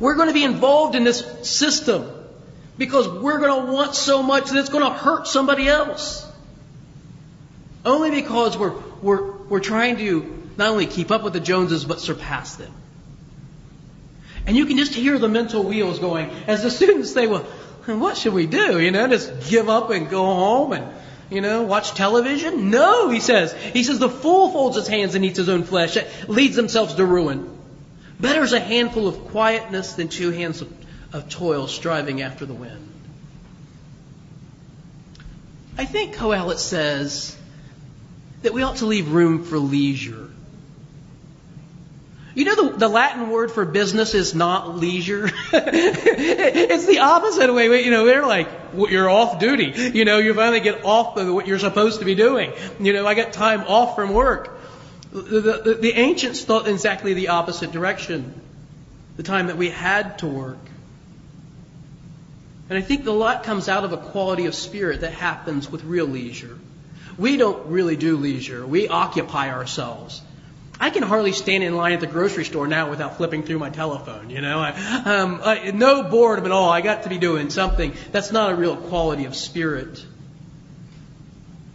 We're 0.00 0.16
going 0.16 0.28
to 0.28 0.34
be 0.34 0.44
involved 0.44 0.96
in 0.96 1.04
this 1.04 1.48
system 1.48 2.10
because 2.76 3.08
we're 3.08 3.38
going 3.38 3.66
to 3.66 3.72
want 3.72 3.94
so 3.94 4.22
much 4.22 4.50
that 4.50 4.58
it's 4.58 4.68
going 4.68 4.84
to 4.84 4.90
hurt 4.90 5.28
somebody 5.28 5.68
else. 5.68 6.26
Only 7.84 8.10
because 8.10 8.56
we're, 8.58 8.76
we're, 9.00 9.30
we're 9.32 9.60
trying 9.60 9.96
to 9.98 10.02
not 10.56 10.70
only 10.70 10.86
keep 10.86 11.10
up 11.10 11.22
with 11.22 11.32
the 11.32 11.40
Joneses, 11.40 11.84
but 11.84 12.00
surpass 12.00 12.56
them. 12.56 12.72
And 14.46 14.56
you 14.56 14.66
can 14.66 14.76
just 14.76 14.94
hear 14.94 15.18
the 15.18 15.28
mental 15.28 15.62
wheels 15.62 15.98
going 15.98 16.30
as 16.46 16.62
the 16.62 16.70
students 16.78 17.12
say, 17.12 17.26
well, 17.26 17.46
what 17.86 18.16
should 18.16 18.34
we 18.34 18.46
do? 18.46 18.80
You 18.80 18.90
know, 18.90 19.08
just 19.08 19.50
give 19.50 19.68
up 19.68 19.90
and 19.90 20.08
go 20.08 20.24
home 20.24 20.72
and, 20.72 20.86
you 21.30 21.40
know, 21.40 21.62
watch 21.62 21.92
television? 21.92 22.70
No, 22.70 23.08
he 23.08 23.20
says. 23.20 23.52
He 23.52 23.82
says 23.82 23.98
the 23.98 24.08
fool 24.08 24.50
folds 24.50 24.76
his 24.76 24.88
hands 24.88 25.14
and 25.14 25.24
eats 25.24 25.38
his 25.38 25.48
own 25.48 25.64
flesh, 25.64 25.96
leads 26.28 26.56
themselves 26.56 26.94
to 26.94 27.04
ruin. 27.04 27.48
Better 28.20 28.42
is 28.42 28.52
a 28.52 28.60
handful 28.60 29.08
of 29.08 29.28
quietness 29.28 29.94
than 29.94 30.08
two 30.08 30.30
hands 30.30 30.60
of, 30.60 30.72
of 31.12 31.28
toil 31.28 31.66
striving 31.66 32.22
after 32.22 32.46
the 32.46 32.54
wind. 32.54 32.88
I 35.76 35.84
think 35.86 36.14
Kohelet 36.14 36.58
says 36.58 37.36
that 38.42 38.52
we 38.52 38.62
ought 38.62 38.76
to 38.76 38.86
leave 38.86 39.10
room 39.10 39.44
for 39.44 39.58
leisure. 39.58 40.28
You 42.34 42.46
know, 42.46 42.70
the, 42.70 42.78
the, 42.78 42.88
Latin 42.88 43.28
word 43.28 43.50
for 43.50 43.64
business 43.66 44.14
is 44.14 44.34
not 44.34 44.76
leisure. 44.76 45.26
it's 45.52 46.86
the 46.86 47.00
opposite 47.00 47.52
way. 47.52 47.84
You 47.84 47.90
know, 47.90 48.06
they're 48.06 48.26
like, 48.26 48.48
you're 48.74 49.10
off 49.10 49.38
duty. 49.38 49.74
You 49.94 50.06
know, 50.06 50.18
you 50.18 50.32
finally 50.32 50.60
get 50.60 50.84
off 50.84 51.16
of 51.18 51.32
what 51.34 51.46
you're 51.46 51.58
supposed 51.58 51.98
to 51.98 52.06
be 52.06 52.14
doing. 52.14 52.52
You 52.80 52.94
know, 52.94 53.06
I 53.06 53.14
got 53.14 53.34
time 53.34 53.64
off 53.68 53.96
from 53.96 54.14
work. 54.14 54.58
The, 55.12 55.40
the, 55.64 55.74
the 55.74 55.92
ancients 55.92 56.42
thought 56.42 56.66
in 56.66 56.72
exactly 56.72 57.12
the 57.12 57.28
opposite 57.28 57.70
direction. 57.70 58.40
The 59.18 59.22
time 59.22 59.48
that 59.48 59.58
we 59.58 59.68
had 59.68 60.18
to 60.20 60.26
work. 60.26 60.58
And 62.70 62.78
I 62.78 62.80
think 62.80 63.04
the 63.04 63.12
lot 63.12 63.44
comes 63.44 63.68
out 63.68 63.84
of 63.84 63.92
a 63.92 63.98
quality 63.98 64.46
of 64.46 64.54
spirit 64.54 65.02
that 65.02 65.12
happens 65.12 65.70
with 65.70 65.84
real 65.84 66.06
leisure. 66.06 66.58
We 67.18 67.36
don't 67.36 67.66
really 67.66 67.96
do 67.96 68.16
leisure. 68.16 68.66
We 68.66 68.88
occupy 68.88 69.50
ourselves. 69.50 70.22
I 70.82 70.90
can 70.90 71.04
hardly 71.04 71.30
stand 71.30 71.62
in 71.62 71.76
line 71.76 71.92
at 71.92 72.00
the 72.00 72.08
grocery 72.08 72.44
store 72.44 72.66
now 72.66 72.90
without 72.90 73.16
flipping 73.16 73.44
through 73.44 73.60
my 73.60 73.70
telephone. 73.70 74.30
You 74.30 74.40
know, 74.40 74.58
I, 74.58 74.70
um, 75.04 75.40
I, 75.44 75.70
no 75.70 76.02
boredom 76.02 76.44
at 76.44 76.50
all. 76.50 76.70
I 76.70 76.80
got 76.80 77.04
to 77.04 77.08
be 77.08 77.18
doing 77.18 77.50
something. 77.50 77.94
That's 78.10 78.32
not 78.32 78.50
a 78.50 78.56
real 78.56 78.76
quality 78.76 79.26
of 79.26 79.36
spirit. 79.36 80.04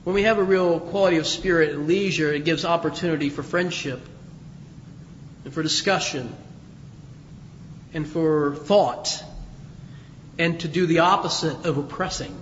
When 0.04 0.14
we 0.14 0.24
have 0.24 0.40
a 0.40 0.44
real 0.44 0.82
quality 0.82 1.16
of 1.20 1.26
spirit 1.26 1.70
and 1.70 1.88
leisure, 1.88 2.34
it 2.34 2.44
gives 2.44 2.66
opportunity 2.66 3.30
for 3.30 3.44
friendship 3.44 4.02
and 5.46 5.54
for 5.54 5.64
discussion 5.64 6.36
and 7.94 8.06
for 8.06 8.56
thought 8.56 9.24
and 10.38 10.60
to 10.60 10.68
do 10.68 10.86
the 10.86 11.00
opposite 11.00 11.66
of 11.66 11.78
oppressing. 11.78 12.36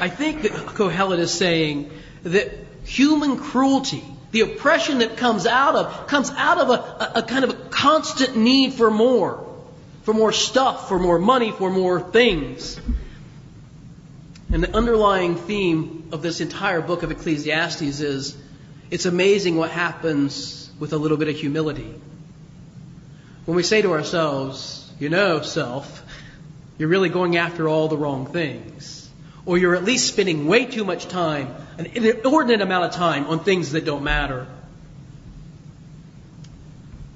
I 0.00 0.08
think 0.08 0.42
that 0.42 0.52
Kohelet 0.52 1.18
is 1.18 1.34
saying 1.34 1.90
that 2.22 2.67
human 2.84 3.38
cruelty, 3.38 4.04
the 4.30 4.40
oppression 4.40 4.98
that 4.98 5.16
comes 5.16 5.46
out 5.46 5.74
of, 5.74 6.06
comes 6.06 6.30
out 6.30 6.58
of 6.58 6.70
a, 6.70 6.72
a, 6.72 7.12
a 7.16 7.22
kind 7.22 7.44
of 7.44 7.50
a 7.50 7.68
constant 7.70 8.36
need 8.36 8.74
for 8.74 8.90
more, 8.90 9.46
for 10.02 10.12
more 10.14 10.32
stuff, 10.32 10.88
for 10.88 10.98
more 10.98 11.18
money, 11.18 11.50
for 11.50 11.70
more 11.70 12.00
things. 12.00 12.80
And 14.52 14.62
the 14.62 14.74
underlying 14.74 15.36
theme 15.36 16.08
of 16.12 16.22
this 16.22 16.40
entire 16.40 16.80
book 16.80 17.02
of 17.02 17.10
Ecclesiastes 17.10 18.00
is 18.00 18.36
it's 18.90 19.06
amazing 19.06 19.56
what 19.56 19.70
happens 19.70 20.70
with 20.78 20.92
a 20.92 20.96
little 20.96 21.16
bit 21.18 21.28
of 21.28 21.36
humility. 21.36 21.94
When 23.44 23.56
we 23.56 23.62
say 23.62 23.82
to 23.82 23.92
ourselves, 23.92 24.90
you 24.98 25.08
know, 25.08 25.42
self, 25.42 26.02
you're 26.78 26.88
really 26.88 27.08
going 27.08 27.36
after 27.36 27.68
all 27.68 27.88
the 27.88 27.96
wrong 27.96 28.26
things 28.26 28.98
or 29.48 29.56
you're 29.56 29.74
at 29.74 29.82
least 29.82 30.06
spending 30.08 30.46
way 30.46 30.66
too 30.66 30.84
much 30.84 31.08
time, 31.08 31.54
an 31.78 31.86
inordinate 31.86 32.60
amount 32.60 32.86
of 32.86 32.92
time, 32.92 33.26
on 33.26 33.40
things 33.40 33.72
that 33.72 33.84
don't 33.84 34.02
matter. 34.02 34.46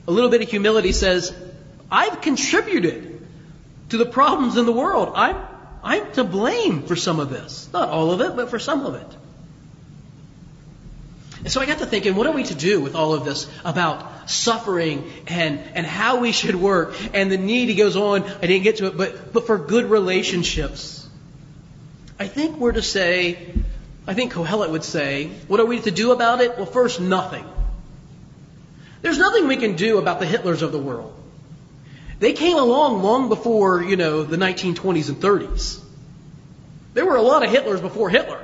A 0.06 0.10
little 0.10 0.30
bit 0.30 0.42
of 0.42 0.48
humility 0.48 0.92
says, 0.92 1.34
I've 1.90 2.20
contributed 2.20 3.26
to 3.90 3.98
the 3.98 4.06
problems 4.06 4.56
in 4.56 4.64
the 4.64 4.72
world. 4.72 5.12
I'm, 5.14 5.36
I'm 5.82 6.12
to 6.12 6.24
blame 6.24 6.84
for 6.84 6.96
some 6.96 7.20
of 7.20 7.28
this. 7.28 7.68
Not 7.72 7.88
all 7.88 8.12
of 8.12 8.20
it, 8.20 8.34
but 8.36 8.50
for 8.50 8.58
some 8.58 8.86
of 8.86 8.94
it. 8.94 9.16
And 11.40 11.50
so 11.50 11.60
I 11.60 11.66
got 11.66 11.78
to 11.78 11.86
thinking, 11.86 12.14
what 12.14 12.28
are 12.28 12.32
we 12.32 12.44
to 12.44 12.54
do 12.54 12.80
with 12.80 12.94
all 12.94 13.14
of 13.14 13.24
this 13.24 13.50
about 13.64 14.30
suffering 14.30 15.10
and, 15.26 15.58
and 15.74 15.84
how 15.84 16.20
we 16.20 16.30
should 16.30 16.54
work 16.54 16.94
and 17.14 17.32
the 17.32 17.36
need, 17.36 17.68
he 17.68 17.74
goes 17.74 17.96
on, 17.96 18.22
I 18.22 18.46
didn't 18.46 18.62
get 18.62 18.76
to 18.76 18.86
it, 18.86 18.96
but, 18.96 19.32
but 19.32 19.46
for 19.46 19.58
good 19.58 19.86
relationships. 19.86 21.08
I 22.18 22.28
think 22.28 22.58
we're 22.58 22.72
to 22.72 22.82
say, 22.82 23.52
I 24.06 24.14
think 24.14 24.32
Kohelet 24.32 24.70
would 24.70 24.84
say, 24.84 25.28
what 25.46 25.60
are 25.60 25.66
we 25.66 25.80
to 25.80 25.90
do 25.90 26.12
about 26.12 26.40
it? 26.40 26.56
Well, 26.56 26.66
first, 26.66 27.00
nothing. 27.00 27.44
There's 29.00 29.18
nothing 29.18 29.48
we 29.48 29.56
can 29.56 29.76
do 29.76 29.98
about 29.98 30.20
the 30.20 30.26
Hitlers 30.26 30.62
of 30.62 30.72
the 30.72 30.78
world. 30.78 31.14
They 32.18 32.32
came 32.32 32.56
along 32.56 33.02
long 33.02 33.28
before, 33.28 33.82
you 33.82 33.96
know, 33.96 34.22
the 34.22 34.36
1920s 34.36 35.08
and 35.08 35.18
30s. 35.18 35.80
There 36.94 37.06
were 37.06 37.16
a 37.16 37.22
lot 37.22 37.44
of 37.44 37.50
Hitlers 37.50 37.80
before 37.80 38.10
Hitler. 38.10 38.40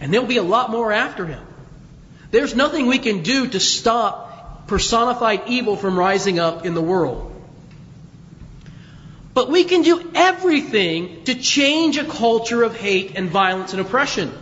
And 0.00 0.12
there'll 0.12 0.26
be 0.26 0.36
a 0.36 0.42
lot 0.42 0.70
more 0.70 0.92
after 0.92 1.26
him. 1.26 1.42
There's 2.30 2.54
nothing 2.54 2.86
we 2.86 2.98
can 2.98 3.22
do 3.22 3.48
to 3.48 3.60
stop 3.60 4.68
personified 4.68 5.42
evil 5.48 5.76
from 5.76 5.98
rising 5.98 6.38
up 6.38 6.66
in 6.66 6.74
the 6.74 6.82
world. 6.82 7.35
But 9.36 9.50
we 9.50 9.64
can 9.64 9.82
do 9.82 10.12
everything 10.14 11.24
to 11.24 11.34
change 11.34 11.98
a 11.98 12.04
culture 12.04 12.62
of 12.62 12.74
hate 12.74 13.16
and 13.16 13.28
violence 13.28 13.72
and 13.72 13.82
oppression. 13.82 14.32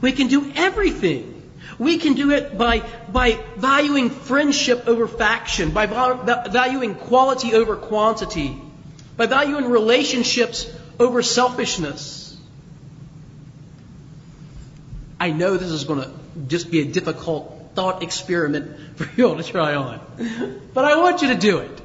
We 0.00 0.10
can 0.10 0.26
do 0.26 0.50
everything. 0.56 1.48
We 1.78 1.98
can 1.98 2.14
do 2.14 2.32
it 2.32 2.58
by, 2.58 2.80
by 3.08 3.38
valuing 3.56 4.10
friendship 4.10 4.88
over 4.88 5.06
faction, 5.06 5.70
by 5.70 5.86
valuing 5.86 6.96
quality 6.96 7.54
over 7.54 7.76
quantity, 7.76 8.60
by 9.16 9.26
valuing 9.26 9.70
relationships 9.70 10.68
over 10.98 11.22
selfishness. 11.22 12.36
I 15.20 15.30
know 15.30 15.58
this 15.58 15.70
is 15.70 15.84
going 15.84 16.02
to 16.02 16.10
just 16.48 16.72
be 16.72 16.80
a 16.80 16.86
difficult 16.86 17.70
thought 17.76 18.02
experiment 18.02 18.96
for 18.96 19.08
you 19.16 19.28
all 19.28 19.36
to 19.36 19.44
try 19.44 19.76
on, 19.76 20.00
but 20.74 20.84
I 20.84 20.96
want 20.96 21.22
you 21.22 21.28
to 21.28 21.36
do 21.36 21.58
it. 21.58 21.80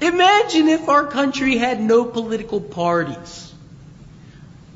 Imagine 0.00 0.68
if 0.68 0.88
our 0.88 1.06
country 1.06 1.56
had 1.56 1.80
no 1.80 2.04
political 2.04 2.60
parties. 2.60 3.52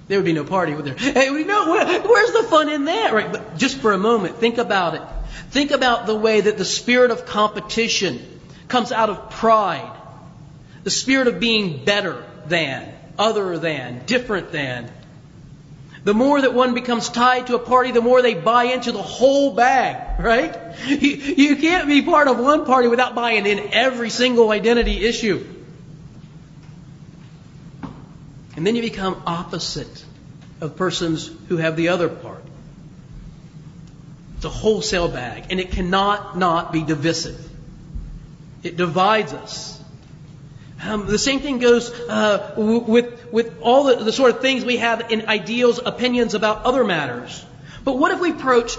There 0.06 0.18
would 0.18 0.26
be 0.26 0.34
no 0.34 0.44
party, 0.44 0.74
would 0.74 0.84
there? 0.84 0.94
Hey, 0.94 1.30
we 1.30 1.44
know 1.44 1.70
where's 1.70 2.32
the 2.32 2.42
fun 2.42 2.68
in 2.68 2.84
that, 2.86 3.14
right? 3.14 3.32
But 3.32 3.56
just 3.56 3.78
for 3.78 3.92
a 3.92 3.98
moment, 3.98 4.36
think 4.36 4.58
about 4.58 4.94
it. 4.94 5.02
Think 5.50 5.70
about 5.70 6.06
the 6.06 6.14
way 6.14 6.42
that 6.42 6.58
the 6.58 6.64
spirit 6.64 7.10
of 7.10 7.24
competition 7.24 8.20
comes 8.68 8.92
out 8.92 9.08
of 9.08 9.30
pride, 9.30 9.90
the 10.82 10.90
spirit 10.90 11.26
of 11.26 11.40
being 11.40 11.84
better 11.84 12.22
than, 12.46 12.92
other 13.18 13.58
than, 13.58 14.04
different 14.04 14.52
than. 14.52 14.90
The 16.04 16.12
more 16.12 16.38
that 16.38 16.52
one 16.52 16.74
becomes 16.74 17.08
tied 17.08 17.46
to 17.46 17.54
a 17.54 17.58
party, 17.58 17.90
the 17.90 18.02
more 18.02 18.20
they 18.20 18.34
buy 18.34 18.64
into 18.64 18.92
the 18.92 19.02
whole 19.02 19.54
bag, 19.54 20.20
right? 20.20 20.54
You, 20.86 20.96
you 20.96 21.56
can't 21.56 21.88
be 21.88 22.02
part 22.02 22.28
of 22.28 22.38
one 22.38 22.66
party 22.66 22.88
without 22.88 23.14
buying 23.14 23.46
in 23.46 23.72
every 23.72 24.10
single 24.10 24.50
identity 24.50 25.04
issue. 25.04 25.46
And 28.56 28.66
then 28.66 28.76
you 28.76 28.82
become 28.82 29.22
opposite 29.26 30.04
of 30.60 30.76
persons 30.76 31.30
who 31.48 31.56
have 31.56 31.76
the 31.76 31.88
other 31.88 32.08
part. 32.10 32.44
It's 34.36 34.44
a 34.44 34.50
wholesale 34.50 35.08
bag, 35.08 35.46
and 35.50 35.58
it 35.58 35.70
cannot 35.70 36.36
not 36.36 36.70
be 36.70 36.82
divisive. 36.82 37.40
It 38.62 38.76
divides 38.76 39.32
us. 39.32 39.82
Um, 40.86 41.06
the 41.06 41.18
same 41.18 41.40
thing 41.40 41.58
goes 41.58 41.90
uh, 41.90 42.54
with, 42.56 43.32
with 43.32 43.58
all 43.62 43.84
the, 43.84 43.96
the 44.04 44.12
sort 44.12 44.34
of 44.34 44.40
things 44.42 44.64
we 44.64 44.76
have 44.76 45.10
in 45.10 45.28
ideals, 45.28 45.80
opinions 45.84 46.34
about 46.34 46.64
other 46.64 46.84
matters. 46.84 47.44
But 47.84 47.98
what 47.98 48.12
if 48.12 48.20
we 48.20 48.30
approach 48.30 48.76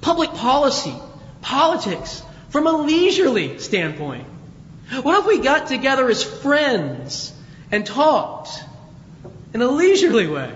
public 0.00 0.30
policy, 0.30 0.94
politics, 1.42 2.22
from 2.48 2.66
a 2.66 2.72
leisurely 2.72 3.58
standpoint? 3.58 4.26
What 5.02 5.20
if 5.20 5.26
we 5.26 5.40
got 5.40 5.66
together 5.66 6.08
as 6.08 6.22
friends 6.22 7.34
and 7.70 7.84
talked 7.84 8.64
in 9.52 9.60
a 9.60 9.68
leisurely 9.68 10.26
way, 10.28 10.54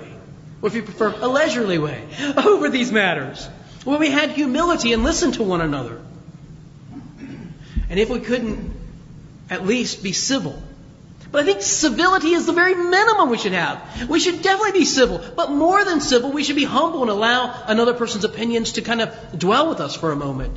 or 0.62 0.68
if 0.68 0.74
you 0.74 0.82
prefer, 0.82 1.14
a 1.20 1.28
leisurely 1.28 1.78
way, 1.78 2.02
over 2.38 2.70
these 2.70 2.90
matters, 2.90 3.46
where 3.84 3.98
we 3.98 4.10
had 4.10 4.30
humility 4.30 4.94
and 4.94 5.04
listened 5.04 5.34
to 5.34 5.42
one 5.42 5.60
another. 5.60 6.00
And 7.90 8.00
if 8.00 8.08
we 8.08 8.20
couldn't 8.20 8.71
at 9.52 9.66
least 9.66 10.02
be 10.02 10.12
civil. 10.12 10.60
But 11.30 11.42
I 11.42 11.44
think 11.44 11.62
civility 11.62 12.32
is 12.32 12.46
the 12.46 12.52
very 12.52 12.74
minimum 12.74 13.28
we 13.28 13.36
should 13.36 13.52
have. 13.52 14.08
We 14.08 14.18
should 14.18 14.40
definitely 14.42 14.80
be 14.80 14.84
civil. 14.86 15.22
But 15.36 15.50
more 15.50 15.84
than 15.84 16.00
civil, 16.00 16.32
we 16.32 16.42
should 16.42 16.56
be 16.56 16.64
humble 16.64 17.02
and 17.02 17.10
allow 17.10 17.64
another 17.66 17.92
person's 17.92 18.24
opinions 18.24 18.72
to 18.72 18.82
kind 18.82 19.02
of 19.02 19.38
dwell 19.38 19.68
with 19.68 19.80
us 19.80 19.94
for 19.94 20.10
a 20.10 20.16
moment. 20.16 20.56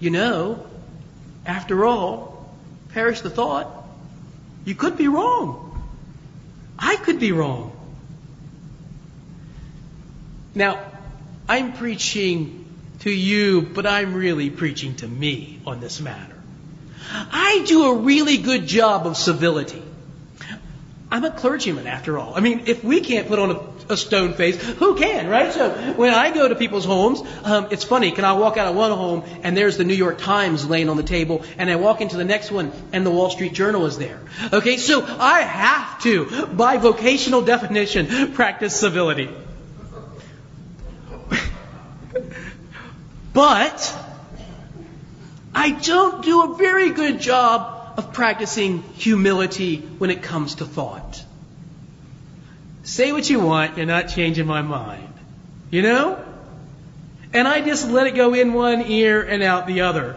You 0.00 0.10
know, 0.10 0.66
after 1.44 1.84
all, 1.84 2.50
perish 2.94 3.20
the 3.20 3.30
thought, 3.30 3.70
you 4.64 4.74
could 4.74 4.96
be 4.96 5.08
wrong. 5.08 5.68
I 6.78 6.96
could 6.96 7.20
be 7.20 7.32
wrong. 7.32 7.72
Now, 10.54 10.80
I'm 11.48 11.72
preaching 11.74 12.66
to 13.00 13.10
you, 13.10 13.62
but 13.62 13.86
I'm 13.86 14.14
really 14.14 14.50
preaching 14.50 14.96
to 14.96 15.08
me 15.08 15.60
on 15.66 15.80
this 15.80 16.00
matter. 16.00 16.41
I 17.14 17.64
do 17.66 17.84
a 17.84 17.94
really 17.96 18.38
good 18.38 18.66
job 18.66 19.06
of 19.06 19.16
civility. 19.16 19.82
I'm 21.12 21.24
a 21.24 21.30
clergyman 21.30 21.86
after 21.86 22.18
all. 22.18 22.34
I 22.34 22.40
mean, 22.40 22.62
if 22.66 22.82
we 22.82 23.02
can't 23.02 23.28
put 23.28 23.38
on 23.38 23.50
a, 23.50 23.92
a 23.92 23.96
stone 23.98 24.32
face, 24.32 24.56
who 24.56 24.96
can, 24.96 25.28
right? 25.28 25.52
So 25.52 25.68
when 25.92 26.14
I 26.14 26.30
go 26.30 26.48
to 26.48 26.54
people's 26.54 26.86
homes, 26.86 27.22
um, 27.44 27.68
it's 27.70 27.84
funny. 27.84 28.12
Can 28.12 28.24
I 28.24 28.32
walk 28.32 28.56
out 28.56 28.68
of 28.68 28.74
one 28.74 28.92
home 28.92 29.22
and 29.42 29.54
there's 29.54 29.76
the 29.76 29.84
New 29.84 29.92
York 29.92 30.16
Times 30.16 30.66
laying 30.66 30.88
on 30.88 30.96
the 30.96 31.02
table, 31.02 31.44
and 31.58 31.68
I 31.68 31.76
walk 31.76 32.00
into 32.00 32.16
the 32.16 32.24
next 32.24 32.50
one 32.50 32.72
and 32.94 33.04
the 33.04 33.10
Wall 33.10 33.28
Street 33.28 33.52
Journal 33.52 33.84
is 33.84 33.98
there. 33.98 34.20
Okay, 34.54 34.78
so 34.78 35.04
I 35.04 35.42
have 35.42 36.00
to, 36.04 36.46
by 36.46 36.78
vocational 36.78 37.42
definition, 37.42 38.32
practice 38.32 38.74
civility. 38.74 39.28
but 43.34 44.11
I 45.54 45.70
don't 45.70 46.24
do 46.24 46.52
a 46.52 46.56
very 46.56 46.90
good 46.90 47.20
job 47.20 47.98
of 47.98 48.12
practicing 48.12 48.82
humility 48.94 49.76
when 49.76 50.10
it 50.10 50.22
comes 50.22 50.56
to 50.56 50.64
thought. 50.64 51.22
Say 52.84 53.12
what 53.12 53.28
you 53.28 53.40
want, 53.40 53.76
you're 53.76 53.86
not 53.86 54.08
changing 54.08 54.46
my 54.46 54.62
mind. 54.62 55.12
You 55.70 55.82
know? 55.82 56.24
And 57.32 57.46
I 57.46 57.60
just 57.60 57.88
let 57.88 58.06
it 58.06 58.14
go 58.14 58.34
in 58.34 58.52
one 58.52 58.82
ear 58.82 59.22
and 59.22 59.42
out 59.42 59.66
the 59.66 59.82
other. 59.82 60.16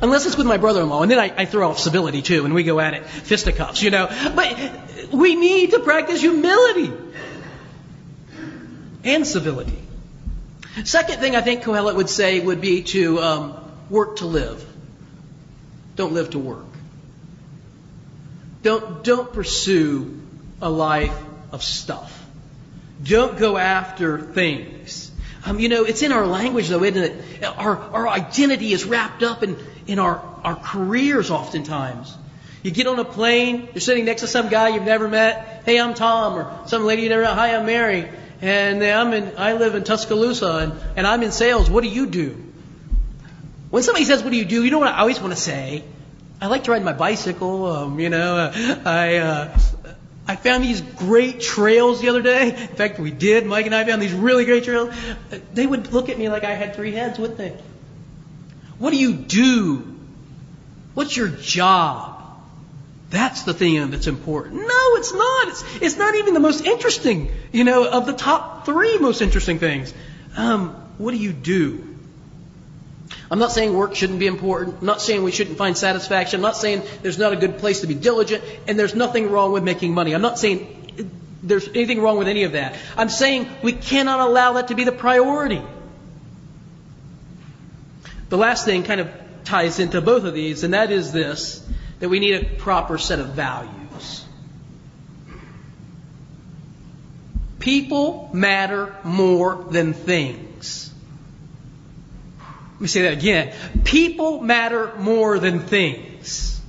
Unless 0.00 0.26
it's 0.26 0.36
with 0.36 0.46
my 0.46 0.58
brother-in-law, 0.58 1.02
and 1.02 1.10
then 1.10 1.18
I, 1.18 1.32
I 1.36 1.44
throw 1.46 1.70
off 1.70 1.78
civility 1.78 2.20
too, 2.20 2.44
and 2.44 2.54
we 2.54 2.62
go 2.64 2.78
at 2.78 2.94
it 2.94 3.06
fisticuffs, 3.06 3.82
you 3.82 3.90
know. 3.90 4.08
But 4.34 5.12
we 5.12 5.34
need 5.34 5.70
to 5.70 5.78
practice 5.78 6.20
humility 6.20 6.92
and 9.04 9.26
civility. 9.26 9.78
Second 10.84 11.18
thing 11.18 11.34
I 11.34 11.40
think 11.40 11.62
Kohelet 11.62 11.96
would 11.96 12.10
say 12.10 12.40
would 12.40 12.60
be 12.60 12.82
to 12.82 13.18
um, 13.20 13.65
work 13.90 14.16
to 14.16 14.26
live. 14.26 14.64
Don't 15.96 16.12
live 16.12 16.30
to 16.30 16.38
work. 16.38 16.64
Don't, 18.62 19.04
don't 19.04 19.32
pursue 19.32 20.20
a 20.60 20.68
life 20.68 21.16
of 21.52 21.62
stuff. 21.62 22.12
Don't 23.02 23.38
go 23.38 23.56
after 23.56 24.20
things. 24.20 25.10
Um, 25.44 25.60
you 25.60 25.68
know, 25.68 25.84
it's 25.84 26.02
in 26.02 26.12
our 26.12 26.26
language 26.26 26.68
though, 26.68 26.82
isn't 26.82 27.02
it? 27.02 27.44
Our, 27.44 27.76
our 27.76 28.08
identity 28.08 28.72
is 28.72 28.84
wrapped 28.84 29.22
up 29.22 29.42
in, 29.42 29.56
in 29.86 29.98
our, 29.98 30.20
our 30.42 30.56
careers 30.56 31.30
oftentimes. 31.30 32.16
You 32.62 32.72
get 32.72 32.88
on 32.88 32.98
a 32.98 33.04
plane, 33.04 33.68
you're 33.72 33.80
sitting 33.80 34.06
next 34.06 34.22
to 34.22 34.26
some 34.26 34.48
guy 34.48 34.70
you've 34.70 34.82
never 34.82 35.06
met. 35.06 35.62
Hey, 35.64 35.78
I'm 35.78 35.94
Tom, 35.94 36.34
or 36.34 36.66
some 36.66 36.84
lady 36.84 37.02
you 37.02 37.08
never 37.08 37.22
met. 37.22 37.34
Hi, 37.34 37.54
I'm 37.54 37.66
Mary. 37.66 38.08
And 38.40 38.82
I'm 38.82 39.12
in, 39.12 39.38
I 39.38 39.52
live 39.52 39.76
in 39.76 39.84
Tuscaloosa 39.84 40.56
and, 40.56 40.72
and 40.96 41.06
I'm 41.06 41.22
in 41.22 41.30
sales. 41.30 41.70
What 41.70 41.84
do 41.84 41.88
you 41.88 42.06
do? 42.06 42.45
When 43.76 43.82
somebody 43.82 44.06
says, 44.06 44.22
what 44.22 44.30
do 44.30 44.38
you 44.38 44.46
do? 44.46 44.64
You 44.64 44.70
know 44.70 44.78
what 44.78 44.88
I 44.88 45.00
always 45.00 45.20
want 45.20 45.34
to 45.34 45.38
say? 45.38 45.84
I 46.40 46.46
like 46.46 46.64
to 46.64 46.70
ride 46.70 46.82
my 46.82 46.94
bicycle. 46.94 47.66
Um, 47.66 48.00
you 48.00 48.08
know, 48.08 48.36
uh, 48.36 48.80
I, 48.86 49.16
uh, 49.16 49.58
I 50.26 50.36
found 50.36 50.64
these 50.64 50.80
great 50.80 51.42
trails 51.42 52.00
the 52.00 52.08
other 52.08 52.22
day. 52.22 52.48
In 52.48 52.68
fact, 52.68 52.98
we 52.98 53.10
did. 53.10 53.44
Mike 53.44 53.66
and 53.66 53.74
I 53.74 53.84
found 53.84 54.00
these 54.00 54.14
really 54.14 54.46
great 54.46 54.64
trails. 54.64 54.94
They 55.52 55.66
would 55.66 55.92
look 55.92 56.08
at 56.08 56.18
me 56.18 56.30
like 56.30 56.42
I 56.42 56.54
had 56.54 56.74
three 56.74 56.92
heads, 56.92 57.18
wouldn't 57.18 57.36
they? 57.36 57.54
What 58.78 58.92
do 58.92 58.96
you 58.96 59.12
do? 59.12 59.94
What's 60.94 61.14
your 61.14 61.28
job? 61.28 62.24
That's 63.10 63.42
the 63.42 63.52
thing 63.52 63.90
that's 63.90 64.06
important. 64.06 64.54
No, 64.54 64.96
it's 64.96 65.12
not. 65.12 65.48
It's, 65.48 65.64
it's 65.82 65.96
not 65.98 66.14
even 66.14 66.32
the 66.32 66.40
most 66.40 66.64
interesting, 66.64 67.30
you 67.52 67.64
know, 67.64 67.86
of 67.86 68.06
the 68.06 68.14
top 68.14 68.64
three 68.64 68.96
most 68.96 69.20
interesting 69.20 69.58
things. 69.58 69.92
Um, 70.34 70.70
what 70.96 71.10
do 71.10 71.18
you 71.18 71.34
do? 71.34 71.95
I'm 73.30 73.38
not 73.38 73.52
saying 73.52 73.74
work 73.74 73.94
shouldn't 73.94 74.20
be 74.20 74.26
important. 74.26 74.78
I'm 74.80 74.86
not 74.86 75.00
saying 75.00 75.22
we 75.22 75.32
shouldn't 75.32 75.58
find 75.58 75.76
satisfaction. 75.76 76.38
I'm 76.38 76.42
not 76.42 76.56
saying 76.56 76.82
there's 77.02 77.18
not 77.18 77.32
a 77.32 77.36
good 77.36 77.58
place 77.58 77.80
to 77.80 77.86
be 77.86 77.94
diligent 77.94 78.44
and 78.68 78.78
there's 78.78 78.94
nothing 78.94 79.30
wrong 79.30 79.52
with 79.52 79.64
making 79.64 79.94
money. 79.94 80.14
I'm 80.14 80.22
not 80.22 80.38
saying 80.38 81.10
there's 81.42 81.68
anything 81.68 82.00
wrong 82.00 82.18
with 82.18 82.28
any 82.28 82.44
of 82.44 82.52
that. 82.52 82.76
I'm 82.96 83.08
saying 83.08 83.48
we 83.62 83.72
cannot 83.72 84.20
allow 84.20 84.54
that 84.54 84.68
to 84.68 84.74
be 84.74 84.84
the 84.84 84.92
priority. 84.92 85.62
The 88.28 88.36
last 88.36 88.64
thing 88.64 88.82
kind 88.82 89.00
of 89.00 89.10
ties 89.44 89.78
into 89.78 90.00
both 90.00 90.24
of 90.24 90.34
these, 90.34 90.64
and 90.64 90.74
that 90.74 90.90
is 90.90 91.12
this 91.12 91.66
that 92.00 92.08
we 92.08 92.18
need 92.20 92.34
a 92.34 92.44
proper 92.56 92.98
set 92.98 93.20
of 93.20 93.28
values. 93.28 94.24
People 97.58 98.30
matter 98.32 98.94
more 99.02 99.64
than 99.70 99.92
things. 99.92 100.85
Let 102.76 102.80
me 102.82 102.88
say 102.88 103.02
that 103.02 103.14
again. 103.14 103.54
People 103.84 104.42
matter 104.42 104.92
more 104.98 105.38
than 105.38 105.60
things. 105.60 106.60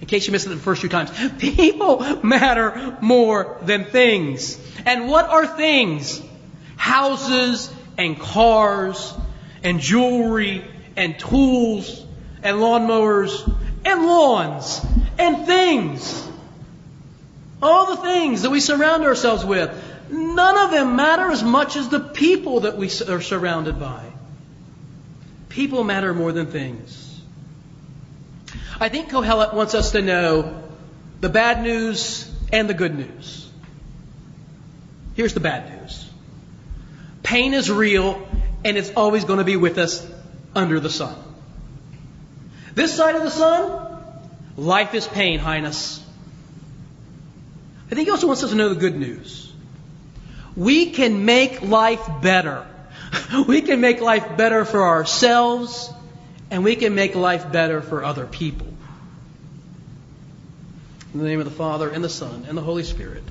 In 0.00 0.06
case 0.06 0.28
you 0.28 0.32
missed 0.32 0.46
it 0.46 0.50
the 0.50 0.56
first 0.56 0.80
few 0.80 0.88
times. 0.88 1.10
People 1.40 2.22
matter 2.22 2.96
more 3.00 3.58
than 3.62 3.86
things. 3.86 4.56
And 4.86 5.08
what 5.08 5.28
are 5.28 5.48
things? 5.48 6.22
Houses 6.76 7.74
and 7.96 8.20
cars 8.20 9.14
and 9.64 9.80
jewelry 9.80 10.64
and 10.94 11.18
tools 11.18 12.06
and 12.44 12.58
lawnmowers 12.58 13.52
and 13.84 14.06
lawns 14.06 14.80
and 15.18 15.44
things. 15.44 16.24
all 17.60 17.96
the 17.96 18.02
things 18.02 18.42
that 18.42 18.50
we 18.50 18.60
surround 18.60 19.02
ourselves 19.02 19.44
with, 19.44 19.68
none 20.08 20.56
of 20.56 20.70
them 20.70 20.94
matter 20.94 21.32
as 21.32 21.42
much 21.42 21.74
as 21.74 21.88
the 21.88 21.98
people 21.98 22.60
that 22.60 22.76
we 22.76 22.86
are 23.08 23.20
surrounded 23.20 23.80
by. 23.80 24.07
People 25.48 25.84
matter 25.84 26.12
more 26.14 26.32
than 26.32 26.46
things. 26.46 27.20
I 28.80 28.88
think 28.88 29.10
Kohelet 29.10 29.54
wants 29.54 29.74
us 29.74 29.92
to 29.92 30.02
know 30.02 30.62
the 31.20 31.28
bad 31.28 31.62
news 31.62 32.30
and 32.52 32.68
the 32.68 32.74
good 32.74 32.96
news. 32.96 33.50
Here's 35.14 35.34
the 35.34 35.40
bad 35.40 35.80
news. 35.80 36.08
Pain 37.22 37.54
is 37.54 37.70
real 37.70 38.26
and 38.64 38.76
it's 38.76 38.90
always 38.96 39.24
going 39.24 39.38
to 39.38 39.44
be 39.44 39.56
with 39.56 39.78
us 39.78 40.06
under 40.54 40.80
the 40.80 40.90
sun. 40.90 41.16
This 42.74 42.94
side 42.94 43.16
of 43.16 43.22
the 43.22 43.30
sun, 43.30 43.98
life 44.56 44.94
is 44.94 45.06
pain, 45.06 45.38
Highness. 45.38 46.04
I 47.90 47.94
think 47.94 48.06
he 48.06 48.10
also 48.10 48.26
wants 48.26 48.44
us 48.44 48.50
to 48.50 48.56
know 48.56 48.68
the 48.68 48.80
good 48.80 48.96
news. 48.96 49.52
We 50.54 50.90
can 50.90 51.24
make 51.24 51.62
life 51.62 52.06
better. 52.20 52.66
We 53.46 53.60
can 53.62 53.80
make 53.80 54.00
life 54.00 54.36
better 54.36 54.64
for 54.64 54.82
ourselves 54.82 55.92
and 56.50 56.64
we 56.64 56.76
can 56.76 56.94
make 56.94 57.14
life 57.14 57.52
better 57.52 57.82
for 57.82 58.04
other 58.04 58.26
people. 58.26 58.66
In 61.12 61.20
the 61.20 61.26
name 61.26 61.38
of 61.38 61.46
the 61.46 61.50
Father, 61.50 61.88
and 61.88 62.04
the 62.04 62.08
Son, 62.08 62.44
and 62.48 62.56
the 62.56 62.62
Holy 62.62 62.84
Spirit. 62.84 63.22